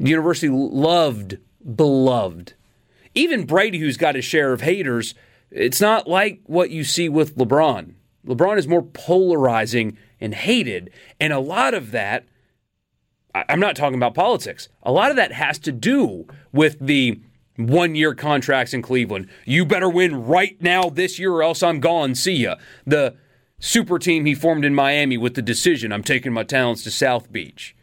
[0.00, 1.38] The university loved
[1.76, 2.54] beloved.
[3.14, 5.14] Even Brady, who's got his share of haters,
[5.52, 7.94] it's not like what you see with LeBron.
[8.26, 10.90] LeBron is more polarizing and hated.
[11.20, 12.24] And a lot of that,
[13.34, 14.68] I'm not talking about politics.
[14.82, 17.20] A lot of that has to do with the
[17.56, 19.28] one year contracts in Cleveland.
[19.44, 22.14] You better win right now this year or else I'm gone.
[22.14, 22.56] See ya.
[22.86, 23.16] The
[23.58, 27.32] super team he formed in Miami with the decision I'm taking my talents to South
[27.32, 27.74] Beach.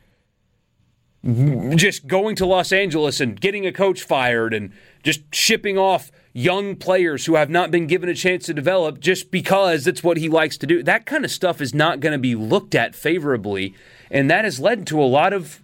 [1.76, 4.74] Just going to Los Angeles and getting a coach fired and
[5.04, 9.30] just shipping off young players who have not been given a chance to develop just
[9.32, 10.84] because it's what he likes to do.
[10.84, 13.76] That kind of stuff is not going to be looked at favorably,
[14.10, 15.62] and that has led to a lot of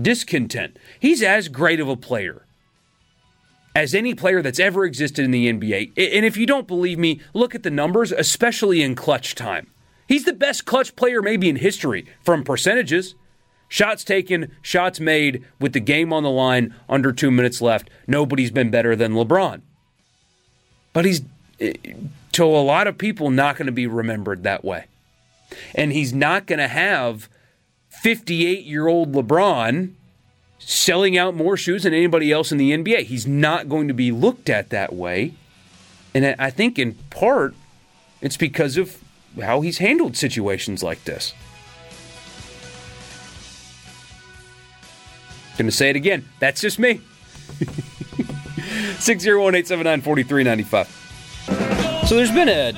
[0.00, 0.78] discontent.
[0.98, 2.46] He's as great of a player
[3.74, 5.92] as any player that's ever existed in the NBA.
[5.96, 9.70] And if you don't believe me, look at the numbers, especially in clutch time.
[10.08, 13.14] He's the best clutch player maybe in history from percentages.
[13.68, 17.88] Shots taken, shots made with the game on the line, under two minutes left.
[18.08, 19.62] Nobody's been better than LeBron.
[20.92, 21.22] But he's,
[21.60, 21.74] eh,
[22.32, 24.86] to a lot of people, not going to be remembered that way.
[25.74, 27.28] And he's not going to have
[27.88, 29.92] 58 year old LeBron
[30.58, 33.02] selling out more shoes than anybody else in the NBA.
[33.04, 35.34] He's not going to be looked at that way.
[36.14, 37.54] And I think in part,
[38.20, 38.98] it's because of
[39.40, 41.32] how he's handled situations like this.
[45.56, 46.26] Gonna say it again.
[46.38, 47.00] That's just me.
[49.00, 52.06] 601 879 4395.
[52.06, 52.76] So there's been an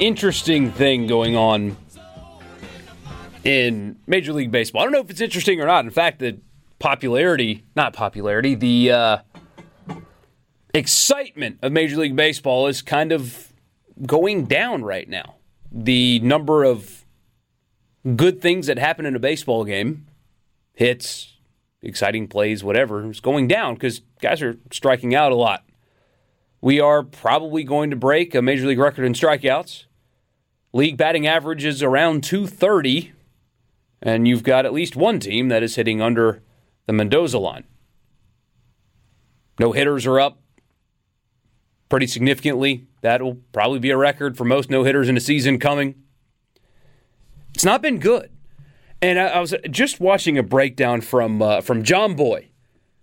[0.00, 1.76] interesting thing going on
[3.44, 4.82] in Major League Baseball.
[4.82, 5.84] I don't know if it's interesting or not.
[5.84, 6.40] In fact, the
[6.80, 9.18] popularity, not popularity, the uh,
[10.74, 13.52] excitement of Major League Baseball is kind of
[14.06, 15.36] going down right now.
[15.70, 17.04] The number of
[18.16, 20.06] good things that happen in a baseball game,
[20.74, 21.36] hits,
[21.80, 25.64] exciting plays, whatever, is going down because guys are striking out a lot.
[26.60, 29.84] We are probably going to break a major league record in strikeouts.
[30.72, 33.12] League batting average is around 230,
[34.02, 36.42] and you've got at least one team that is hitting under
[36.86, 37.64] the Mendoza line.
[39.58, 40.40] No hitters are up
[41.88, 42.86] pretty significantly.
[43.00, 45.94] That will probably be a record for most no hitters in a season coming.
[47.54, 48.30] It's not been good.
[49.00, 52.47] And I, was just watching a breakdown from uh, from Jomboy,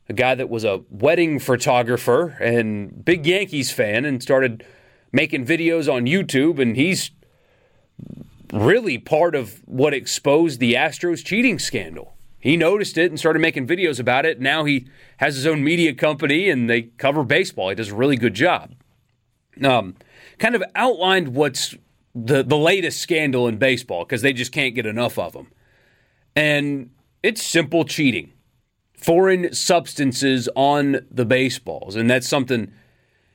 [0.08, 4.66] a guy that was a wedding photographer and big Yankees fan, and started
[5.12, 6.60] making videos on YouTube.
[6.60, 7.12] And he's
[8.53, 13.66] really part of what exposed the Astros cheating scandal he noticed it and started making
[13.66, 14.39] videos about it.
[14.39, 14.88] Now he
[15.18, 17.70] has his own media company and they cover baseball.
[17.70, 18.76] He does a really good job.
[19.64, 19.95] Um,
[20.38, 21.74] kind of outlined what's
[22.14, 25.47] the, the latest scandal in baseball because they just can't get enough of them.
[26.36, 26.91] And
[27.24, 28.32] it's simple cheating,
[29.06, 31.95] foreign substances on the baseballs.
[31.95, 32.72] And that's something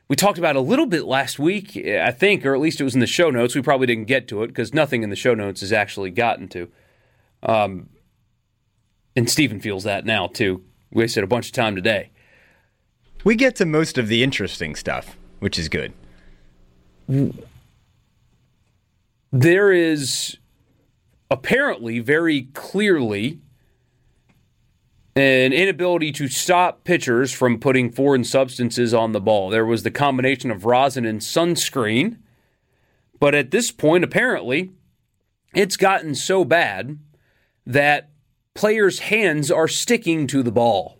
[0.09, 2.95] we talked about a little bit last week, I think, or at least it was
[2.95, 3.55] in the show notes.
[3.55, 6.49] We probably didn't get to it because nothing in the show notes has actually gotten
[6.49, 6.69] to.
[7.45, 7.89] Um,
[9.15, 10.65] and Stephen feels that now too.
[10.91, 12.11] We Wasted a bunch of time today.
[13.23, 15.93] We get to most of the interesting stuff, which is good.
[19.31, 20.37] There is
[21.31, 23.39] apparently very clearly
[25.21, 29.51] an inability to stop pitchers from putting foreign substances on the ball.
[29.51, 32.19] There was the combination of rosin and sunscreen,
[33.19, 34.71] but at this point, apparently,
[35.55, 36.99] it's gotten so bad
[37.67, 38.11] that
[38.55, 40.99] players' hands are sticking to the ball.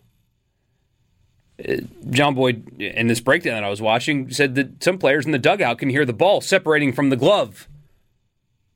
[1.59, 1.77] Uh,
[2.09, 5.77] Jomboy, in this breakdown that I was watching, said that some players in the dugout
[5.77, 7.67] can hear the ball separating from the glove.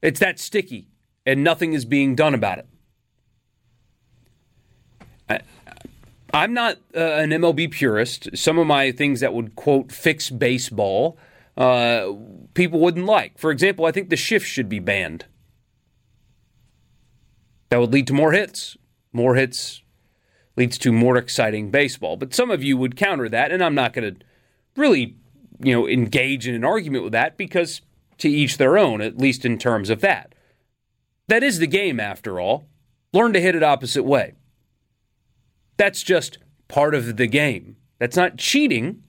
[0.02, 0.88] It's that sticky,
[1.26, 2.68] and nothing is being done about it.
[5.30, 5.40] I,
[6.34, 8.30] I'm not uh, an MLB purist.
[8.36, 11.18] Some of my things that would, quote, fix baseball,
[11.58, 12.12] uh,
[12.54, 13.38] people wouldn't like.
[13.38, 15.26] For example, I think the shift should be banned.
[17.70, 18.78] That would lead to more hits.
[19.14, 19.82] More hits
[20.58, 22.18] leads to more exciting baseball.
[22.18, 24.26] But some of you would counter that, and I'm not going to
[24.76, 25.16] really,
[25.60, 27.82] you know, engage in an argument with that because
[28.20, 30.34] to each their own, at least in terms of that.
[31.28, 32.68] That is the game, after all.
[33.14, 34.34] Learn to hit it opposite way.
[35.78, 37.78] That's just part of the game.
[38.00, 39.04] That's not cheating.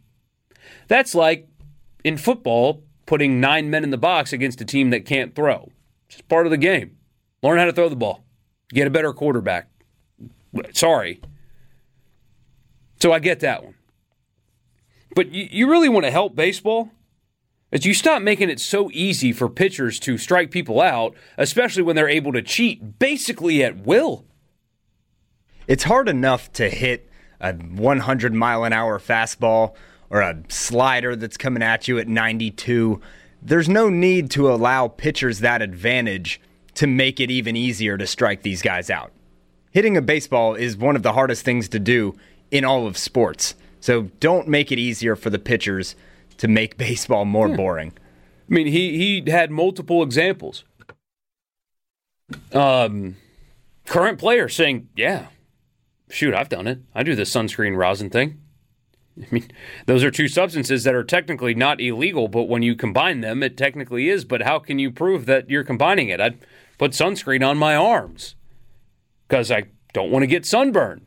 [0.88, 1.48] That's like
[2.04, 5.70] in football, putting nine men in the box against a team that can't throw.
[6.06, 6.96] It's just part of the game.
[7.42, 8.24] Learn how to throw the ball.
[8.70, 9.68] Get a better quarterback.
[10.72, 11.20] Sorry.
[13.00, 13.74] So I get that one.
[15.14, 16.90] But you, you really want to help baseball?
[17.72, 21.96] As you stop making it so easy for pitchers to strike people out, especially when
[21.96, 24.24] they're able to cheat basically at will.
[25.66, 27.08] It's hard enough to hit
[27.40, 29.74] a 100 mile an hour fastball
[30.10, 33.00] or a slider that's coming at you at 92.
[33.42, 36.40] There's no need to allow pitchers that advantage
[36.74, 39.12] to make it even easier to strike these guys out.
[39.70, 42.14] hitting a baseball is one of the hardest things to do
[42.50, 43.54] in all of sports.
[43.80, 45.96] So don't make it easier for the pitchers
[46.38, 47.56] to make baseball more yeah.
[47.56, 47.92] boring.
[48.48, 50.64] I mean, he he had multiple examples.
[52.52, 53.16] Um,
[53.86, 55.26] current player saying, "Yeah,
[56.10, 56.80] shoot, I've done it.
[56.94, 58.40] I do the sunscreen rosin thing."
[59.20, 59.50] I mean,
[59.86, 63.56] those are two substances that are technically not illegal, but when you combine them, it
[63.56, 64.24] technically is.
[64.24, 66.20] But how can you prove that you're combining it?
[66.20, 66.38] I'd
[66.78, 68.34] put sunscreen on my arms
[69.26, 71.06] because I don't want to get sunburn.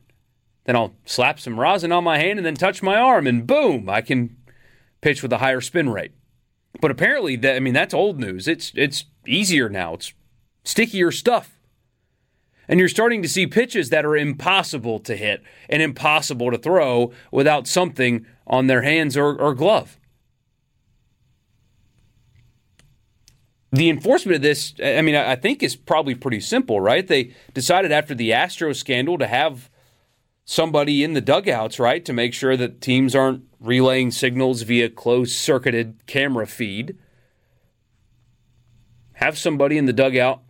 [0.66, 3.89] Then I'll slap some rosin on my hand and then touch my arm, and boom,
[3.89, 4.36] I can
[5.02, 6.12] pitch with a higher spin rate.
[6.82, 8.47] But apparently, that, I mean, that's old news.
[8.47, 9.95] It's it's easier now.
[9.95, 10.14] It's
[10.64, 11.59] stickier stuff.
[12.70, 17.12] And you're starting to see pitches that are impossible to hit and impossible to throw
[17.32, 19.98] without something on their hands or, or glove.
[23.72, 27.06] The enforcement of this, I mean, I think is probably pretty simple, right?
[27.06, 29.70] They decided after the Astro scandal to have
[30.46, 35.32] somebody in the dugouts, right, to make sure that teams aren't relaying signals via closed
[35.32, 36.98] circuited camera feed.
[39.14, 40.42] Have somebody in the dugout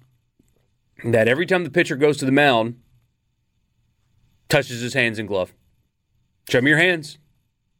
[1.03, 2.79] that every time the pitcher goes to the mound,
[4.49, 5.53] touches his hands and glove.
[6.49, 7.17] Show me your hands.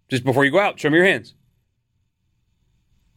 [0.10, 1.36] Just before you go out, show me your hands.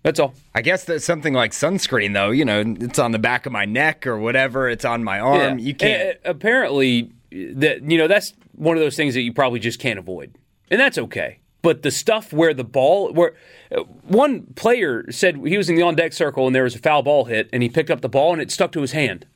[0.03, 0.35] That's all.
[0.55, 2.31] I guess that's something like sunscreen, though.
[2.31, 4.69] You know, it's on the back of my neck or whatever.
[4.69, 5.59] It's on my arm.
[5.59, 5.65] Yeah.
[5.65, 6.19] You can't.
[6.25, 10.37] apparently, that you know that's one of those things that you probably just can't avoid,
[10.71, 11.39] and that's okay.
[11.63, 13.35] But the stuff where the ball, where
[13.71, 16.81] uh, one player said he was in the on deck circle and there was a
[16.81, 19.27] foul ball hit, and he picked up the ball and it stuck to his hand.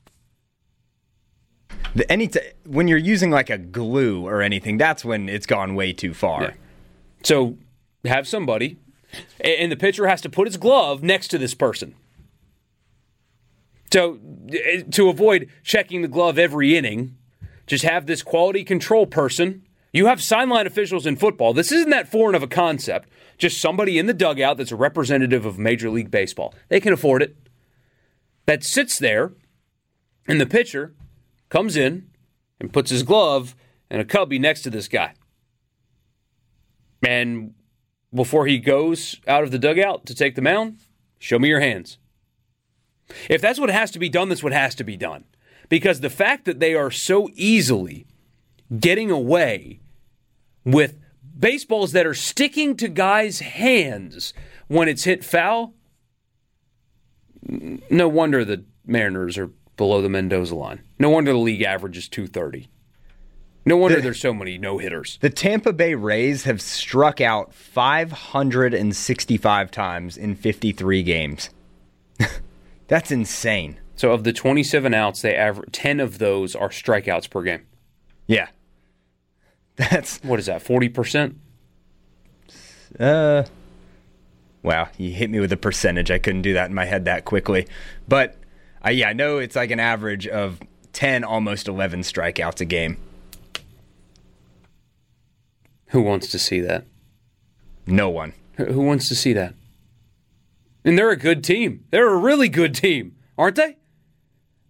[1.96, 5.74] The, any t- when you're using like a glue or anything, that's when it's gone
[5.74, 6.42] way too far.
[6.42, 6.52] Yeah.
[7.22, 7.56] So
[8.04, 8.76] have somebody,
[9.40, 11.94] and the pitcher has to put his glove next to this person.
[13.90, 14.18] So
[14.52, 17.16] eh, to avoid checking the glove every inning,
[17.66, 19.62] just have this quality control person.
[19.90, 21.54] You have sideline officials in football.
[21.54, 23.08] This isn't that foreign of a concept.
[23.38, 26.52] Just somebody in the dugout that's a representative of Major League Baseball.
[26.68, 27.36] They can afford it.
[28.44, 29.32] That sits there,
[30.28, 30.94] and the pitcher
[31.48, 32.08] comes in
[32.60, 33.54] and puts his glove
[33.90, 35.14] and a cubby next to this guy.
[37.06, 37.54] And
[38.14, 40.78] before he goes out of the dugout to take the mound,
[41.18, 41.98] show me your hands.
[43.28, 45.24] If that's what has to be done, that's what has to be done.
[45.68, 48.06] Because the fact that they are so easily
[48.78, 49.80] getting away
[50.64, 50.98] with
[51.38, 54.32] baseballs that are sticking to guys' hands
[54.68, 55.74] when it's hit foul,
[57.42, 60.82] no wonder the Mariners are below the Mendoza line.
[60.98, 62.68] No wonder the league average is 230.
[63.64, 65.18] No wonder the, there's so many no hitters.
[65.20, 71.50] The Tampa Bay Rays have struck out 565 times in 53 games.
[72.88, 73.80] That's insane.
[73.96, 77.66] So of the 27 outs, they average 10 of those are strikeouts per game.
[78.26, 78.48] Yeah.
[79.76, 80.64] That's what is that?
[80.64, 81.34] 40%?
[83.00, 83.44] Uh
[84.62, 86.10] Wow, you hit me with a percentage.
[86.10, 87.68] I couldn't do that in my head that quickly.
[88.08, 88.36] But
[88.86, 90.60] uh, yeah, I know it's like an average of
[90.92, 92.96] 10, almost 11 strikeouts a game.
[95.88, 96.84] Who wants to see that?
[97.86, 98.32] No one.
[98.56, 99.54] Who wants to see that?
[100.84, 101.84] And they're a good team.
[101.90, 103.76] They're a really good team, aren't they?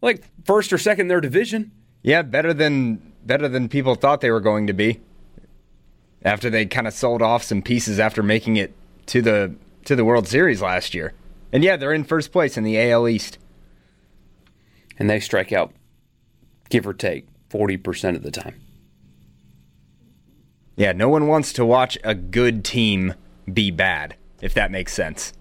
[0.01, 1.73] Like first or second in their division.
[2.03, 5.01] Yeah, better than better than people thought they were going to be.
[6.23, 8.73] After they kind of sold off some pieces after making it
[9.07, 9.55] to the
[9.85, 11.13] to the World Series last year.
[11.53, 13.39] And yeah, they're in first place in the AL East
[14.99, 15.73] and they strike out,
[16.69, 18.61] give or take, 40% of the time.
[20.77, 23.15] Yeah, no one wants to watch a good team
[23.53, 25.33] be bad, if that makes sense.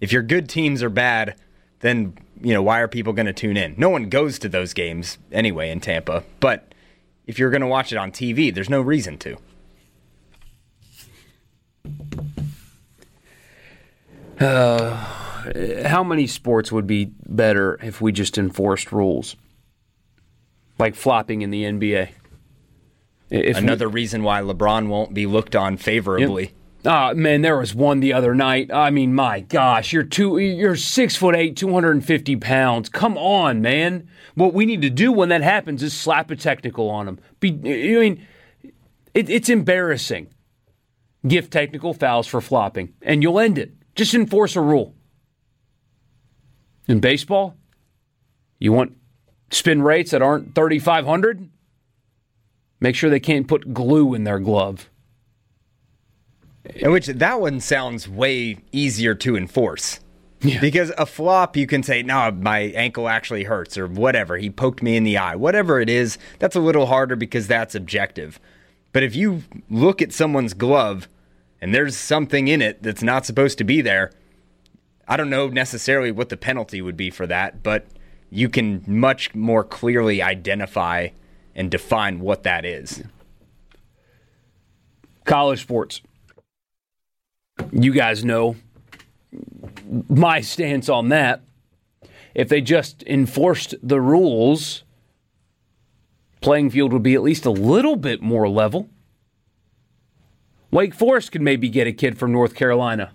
[0.00, 1.36] If your good teams are bad,
[1.80, 3.74] then, you know, why are people going to tune in?
[3.78, 6.74] No one goes to those games anyway in Tampa, but
[7.26, 9.38] if you're going to watch it on TV, there's no reason to.
[14.40, 15.21] Uh
[15.86, 19.36] how many sports would be better if we just enforced rules
[20.78, 22.10] like flopping in the NBA?
[23.30, 26.42] If Another we, reason why LeBron won't be looked on favorably.
[26.44, 26.52] Yep.
[26.84, 28.72] Oh man, there was one the other night.
[28.72, 32.88] I mean, my gosh, you're two, you're six foot eight, two hundred and fifty pounds.
[32.88, 34.08] Come on, man.
[34.34, 37.20] What we need to do when that happens is slap a technical on him.
[37.38, 38.26] Be, I mean,
[39.14, 40.28] it, it's embarrassing.
[41.26, 43.72] Give technical fouls for flopping, and you'll end it.
[43.94, 44.94] Just enforce a rule.
[46.88, 47.56] In baseball,
[48.58, 48.96] you want
[49.50, 51.48] spin rates that aren't 3,500?
[52.80, 54.88] Make sure they can't put glue in their glove.
[56.82, 60.00] Which that one sounds way easier to enforce.
[60.40, 60.60] Yeah.
[60.60, 64.36] Because a flop, you can say, no, my ankle actually hurts or whatever.
[64.36, 65.36] He poked me in the eye.
[65.36, 68.40] Whatever it is, that's a little harder because that's objective.
[68.92, 71.08] But if you look at someone's glove
[71.60, 74.10] and there's something in it that's not supposed to be there,
[75.12, 77.86] I don't know necessarily what the penalty would be for that, but
[78.30, 81.08] you can much more clearly identify
[81.54, 83.02] and define what that is.
[85.26, 86.00] College sports.
[87.70, 88.56] You guys know
[90.08, 91.42] my stance on that.
[92.34, 94.82] If they just enforced the rules,
[96.40, 98.88] playing field would be at least a little bit more level.
[100.70, 103.12] Wake Forest could maybe get a kid from North Carolina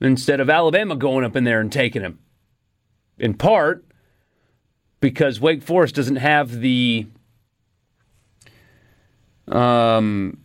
[0.00, 2.18] instead of Alabama going up in there and taking him.
[3.18, 3.84] In part
[5.00, 7.06] because Wake Forest doesn't have the
[9.48, 10.38] um,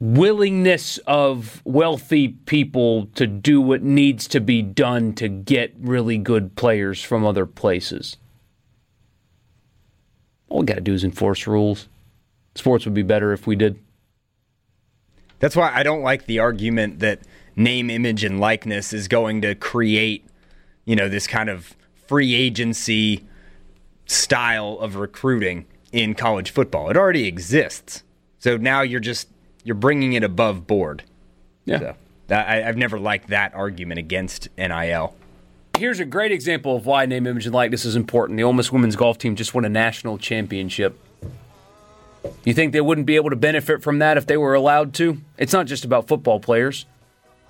[0.00, 6.56] willingness of wealthy people to do what needs to be done to get really good
[6.56, 8.16] players from other places.
[10.48, 11.88] All we got to do is enforce rules.
[12.54, 13.78] Sports would be better if we did.
[15.38, 17.20] That's why I don't like the argument that
[17.56, 20.24] name, image, and likeness is going to create,
[20.84, 21.74] you know, this kind of
[22.06, 23.26] free agency
[24.06, 26.90] style of recruiting in college football.
[26.90, 28.02] It already exists.
[28.38, 29.28] So now you're just
[29.64, 31.04] you're bringing it above board.
[31.64, 31.78] Yeah.
[31.78, 31.94] So
[32.28, 35.14] that, I, I've never liked that argument against NIL.
[35.78, 38.36] Here's a great example of why name, image, and likeness is important.
[38.36, 40.98] The Ole Miss women's golf team just won a national championship.
[42.44, 45.18] You think they wouldn't be able to benefit from that if they were allowed to?
[45.38, 46.86] It's not just about football players.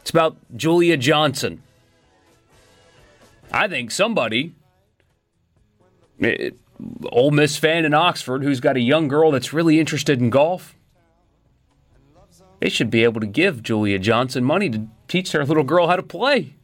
[0.02, 1.62] It's about Julia Johnson.
[3.52, 4.54] I think somebody,
[6.18, 6.56] it,
[7.10, 10.74] Ole Miss fan in Oxford, who's got a young girl that's really interested in golf,
[12.60, 15.96] they should be able to give Julia Johnson money to teach their little girl how
[15.96, 16.54] to play.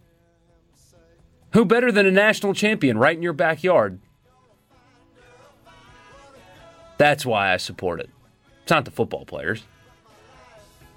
[1.53, 3.99] Who better than a national champion right in your backyard?
[6.99, 8.11] That's why I support it.
[8.63, 9.65] It's not the football players.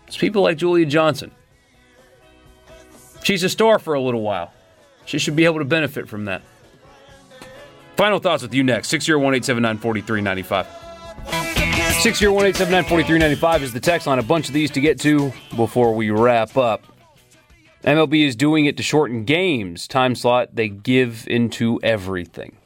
[0.07, 1.31] It's people like Julia Johnson.
[3.23, 4.51] She's a star for a little while.
[5.05, 6.41] She should be able to benefit from that.
[7.95, 8.89] Final thoughts with you next.
[8.89, 10.81] 601 879 4395.
[12.01, 14.17] 601 879 4395 is the text line.
[14.19, 16.83] A bunch of these to get to before we wrap up.
[17.83, 19.87] MLB is doing it to shorten games.
[19.87, 22.57] Time slot, they give into everything.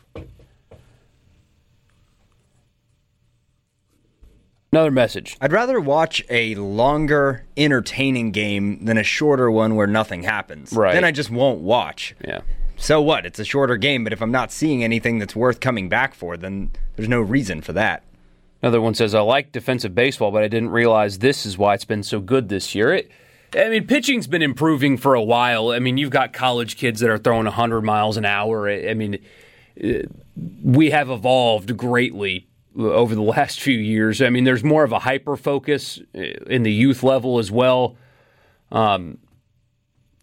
[4.76, 5.38] Another message.
[5.40, 10.74] I'd rather watch a longer, entertaining game than a shorter one where nothing happens.
[10.74, 10.94] Right.
[10.94, 12.14] Then I just won't watch.
[12.28, 12.42] Yeah.
[12.76, 13.26] So what?
[13.26, 16.36] It's a shorter game, but if I'm not seeing anything that's worth coming back for,
[16.36, 18.04] then there's no reason for that.
[18.62, 21.86] Another one says, I like defensive baseball, but I didn't realize this is why it's
[21.86, 22.96] been so good this year.
[22.96, 23.10] It,
[23.58, 25.70] I mean, pitching's been improving for a while.
[25.70, 28.70] I mean, you've got college kids that are throwing 100 miles an hour.
[28.70, 29.20] I mean,
[29.82, 30.00] uh,
[30.62, 34.22] we have evolved greatly over the last few years.
[34.22, 37.98] I mean, there's more of a hyper focus in the youth level as well.
[38.72, 39.20] Um,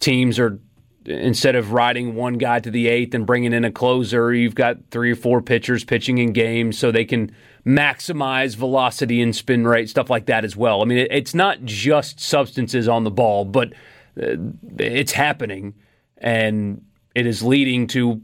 [0.01, 0.59] teams are
[1.05, 4.77] instead of riding one guy to the eighth and bringing in a closer, you've got
[4.91, 7.35] three or four pitchers pitching in games so they can
[7.67, 10.83] maximize velocity and spin rate, stuff like that as well.
[10.83, 13.73] I mean, it's not just substances on the ball, but
[14.21, 14.37] uh,
[14.79, 15.75] it's happening,
[16.19, 16.85] and
[17.15, 18.21] it is leading to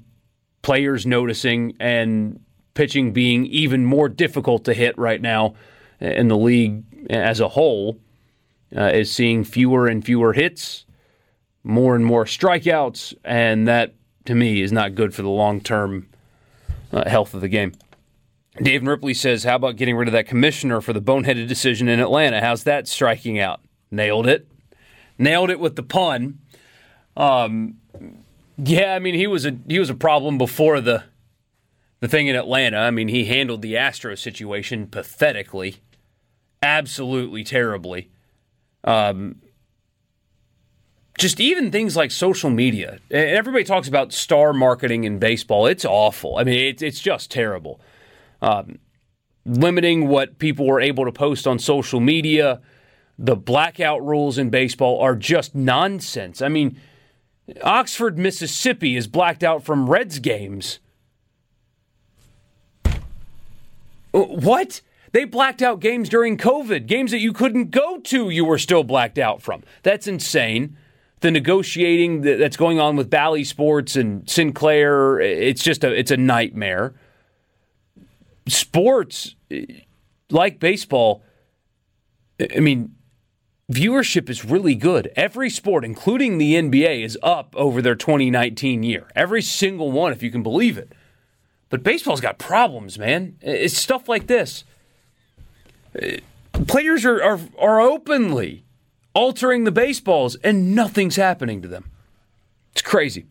[0.63, 2.41] players noticing and
[2.79, 5.53] pitching being even more difficult to hit right now
[5.99, 7.99] in the league as a whole
[8.77, 10.87] uh, is seeing fewer and fewer hits,
[11.65, 13.95] more and more strikeouts, and that
[14.27, 16.07] to me is not good for the long term
[16.93, 17.73] uh, health of the game.
[18.63, 21.99] Dave Ripley says, How about getting rid of that commissioner for the boneheaded decision in
[21.99, 22.41] Atlanta?
[22.41, 23.61] How's that striking out?
[23.91, 24.47] Nailed it.
[25.19, 26.39] Nailed it with the pun.
[27.17, 27.79] Um,
[28.57, 31.03] yeah, I mean he was a he was a problem before the
[32.01, 35.77] the thing in Atlanta, I mean, he handled the Astro situation pathetically,
[36.63, 38.11] absolutely terribly.
[38.85, 39.43] Um,
[41.19, 42.99] just even things like social media.
[43.11, 45.67] Everybody talks about star marketing in baseball.
[45.67, 46.37] It's awful.
[46.37, 47.81] I mean, it's it's just terrible.
[48.41, 48.79] Um,
[49.45, 52.61] limiting what people were able to post on social media,
[53.19, 56.41] the blackout rules in baseball are just nonsense.
[56.41, 56.81] I mean,
[57.65, 60.79] Oxford, Mississippi is blacked out from Reds games
[62.85, 62.95] Uh,
[64.13, 64.81] Uh, what?
[65.13, 66.87] They blacked out games during COVID.
[66.87, 69.63] Games that you couldn't go to, you were still blacked out from.
[69.83, 70.77] That's insane.
[71.21, 76.17] The negotiating that's going on with Bally Sports and Sinclair, it's just a it's a
[76.17, 76.95] nightmare.
[78.47, 79.35] Sports
[80.31, 81.25] like baseball,
[82.55, 82.95] I mean,
[83.73, 85.11] viewership is really good.
[85.17, 89.09] Every sport, including the NBA, is up over their 2019 year.
[89.17, 90.93] Every single one, if you can believe it.
[91.69, 93.37] But baseball's got problems, man.
[93.41, 94.65] It's stuff like this.
[96.67, 98.65] Players are, are, are openly
[99.15, 101.91] altering the baseballs, and nothing's happening to them.
[102.73, 103.27] It's crazy.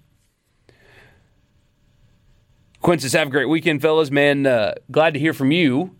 [2.81, 4.11] Quincy, have a great weekend, fellas.
[4.11, 5.95] Man, uh, glad to hear from you,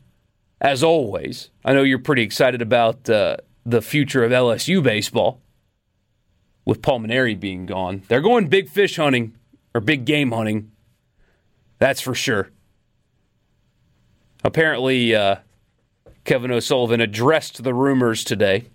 [0.62, 1.50] as always.
[1.66, 5.42] I know you're pretty excited about uh, the future of LSU baseball
[6.66, 8.04] with Paul Mainieri being gone.
[8.08, 9.36] They're going big fish hunting
[9.74, 10.72] or big game hunting.
[11.80, 12.50] That's for sure.
[14.44, 15.38] Apparently, uh,
[16.24, 18.68] Kevin O'Sullivan addressed the rumors today.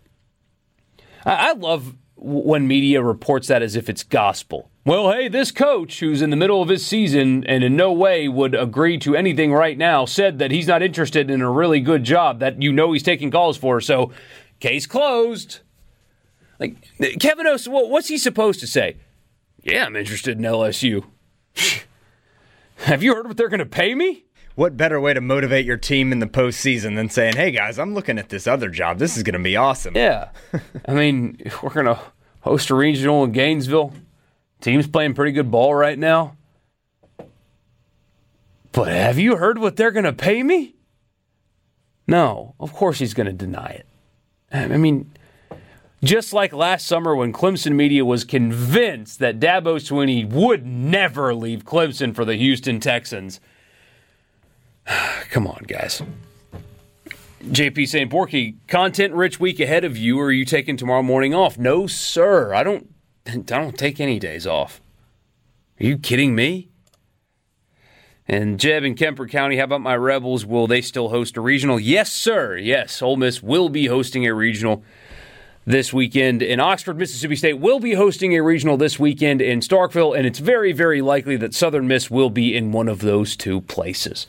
[1.25, 4.71] I, I love when media reports that as if it's gospel.
[4.85, 8.29] Well, hey, this coach who's in the middle of his season and in no way
[8.29, 12.05] would agree to anything right now said that he's not interested in a really good
[12.05, 13.81] job that you know he's taking calls for.
[13.81, 14.11] So
[14.63, 15.59] Case closed.
[16.61, 16.77] Like
[17.19, 18.97] Kevin Os, what's he supposed to say?
[19.61, 21.05] Yeah, I'm interested in LSU.
[22.83, 24.25] Have you heard what they're going to pay me?
[24.55, 27.95] What better way to motivate your team in the postseason than saying, "Hey guys, I'm
[27.95, 28.99] looking at this other job.
[28.99, 30.31] This is going to be awesome." Yeah,
[30.89, 31.99] I mean, we're going to
[32.41, 33.95] host a regional in Gainesville.
[34.61, 36.37] Team's playing pretty good ball right now.
[38.73, 40.75] But have you heard what they're going to pay me?
[42.07, 43.87] No, of course he's going to deny it.
[44.53, 45.11] I mean,
[46.03, 51.65] just like last summer when Clemson media was convinced that Dabo Swinney would never leave
[51.65, 53.41] Clemson for the Houston Texans.
[55.31, 56.03] Come on, guys.
[57.45, 58.11] JP St.
[58.11, 61.59] Porky, content rich week ahead of you, or are you taking tomorrow morning off?
[61.59, 62.55] No, sir.
[62.55, 62.89] I don't
[63.27, 64.81] I don't take any days off.
[65.81, 66.69] Are you kidding me?
[68.29, 70.47] And Jeb in Kemper County, how about my Rebels?
[70.47, 71.81] Will they still host a regional?
[71.81, 72.57] Yes, sir.
[72.57, 74.85] Yes, Ole Miss will be hosting a regional
[75.65, 76.99] this weekend in Oxford.
[76.99, 81.01] Mississippi State will be hosting a regional this weekend in Starkville, and it's very, very
[81.01, 84.27] likely that Southern Miss will be in one of those two places.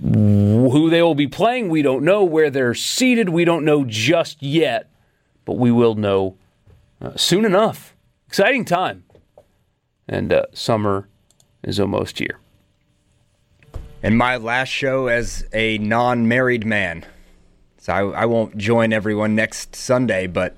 [0.00, 2.22] Who they will be playing, we don't know.
[2.22, 4.90] Where they're seated, we don't know just yet,
[5.44, 6.36] but we will know
[7.00, 7.94] uh, soon enough.
[8.26, 9.04] Exciting time.
[10.06, 11.08] And uh, summer
[11.62, 12.38] is almost here
[14.06, 17.04] and my last show as a non married man.
[17.86, 20.56] So I, I, won't join everyone next Sunday, but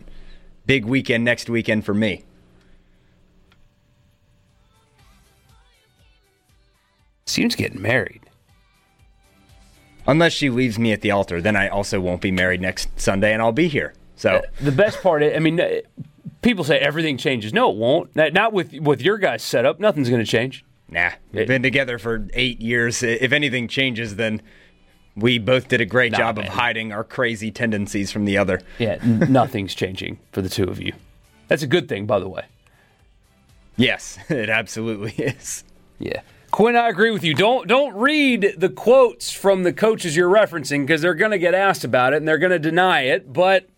[0.65, 2.25] big weekend next weekend for me.
[7.27, 8.23] Seems getting married.
[10.07, 13.35] Unless she leaves me at the altar, then I also won't be married next Sunday,
[13.35, 13.93] and I'll be here.
[14.17, 15.81] So uh, the best part, I mean, uh,
[16.41, 17.53] people say everything changes.
[17.53, 18.17] No, it won't.
[18.17, 19.79] Not with with your guys' setup.
[19.79, 20.65] Nothing's going to change.
[20.89, 23.03] Nah, we've been together for eight years.
[23.03, 24.41] If anything changes, then
[25.19, 26.47] we both did a great nah, job man.
[26.47, 28.61] of hiding our crazy tendencies from the other.
[28.78, 30.93] Yeah, nothing's changing for the two of you.
[31.49, 32.45] That's a good thing, by the way.
[33.77, 35.65] Yes, it absolutely is.
[35.99, 36.23] Yeah.
[36.51, 37.35] Quinn, I agree with you.
[37.35, 41.55] Don't don't read the quotes from the coaches you're referencing because they're going to get
[41.55, 43.69] asked about it and they're going to deny it, but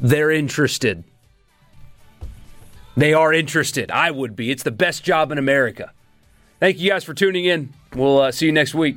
[0.00, 1.04] they're interested.
[2.96, 3.90] They are interested.
[3.90, 4.50] I would be.
[4.50, 5.92] It's the best job in America.
[6.60, 7.72] Thank you guys for tuning in.
[7.94, 8.96] We'll uh, see you next week.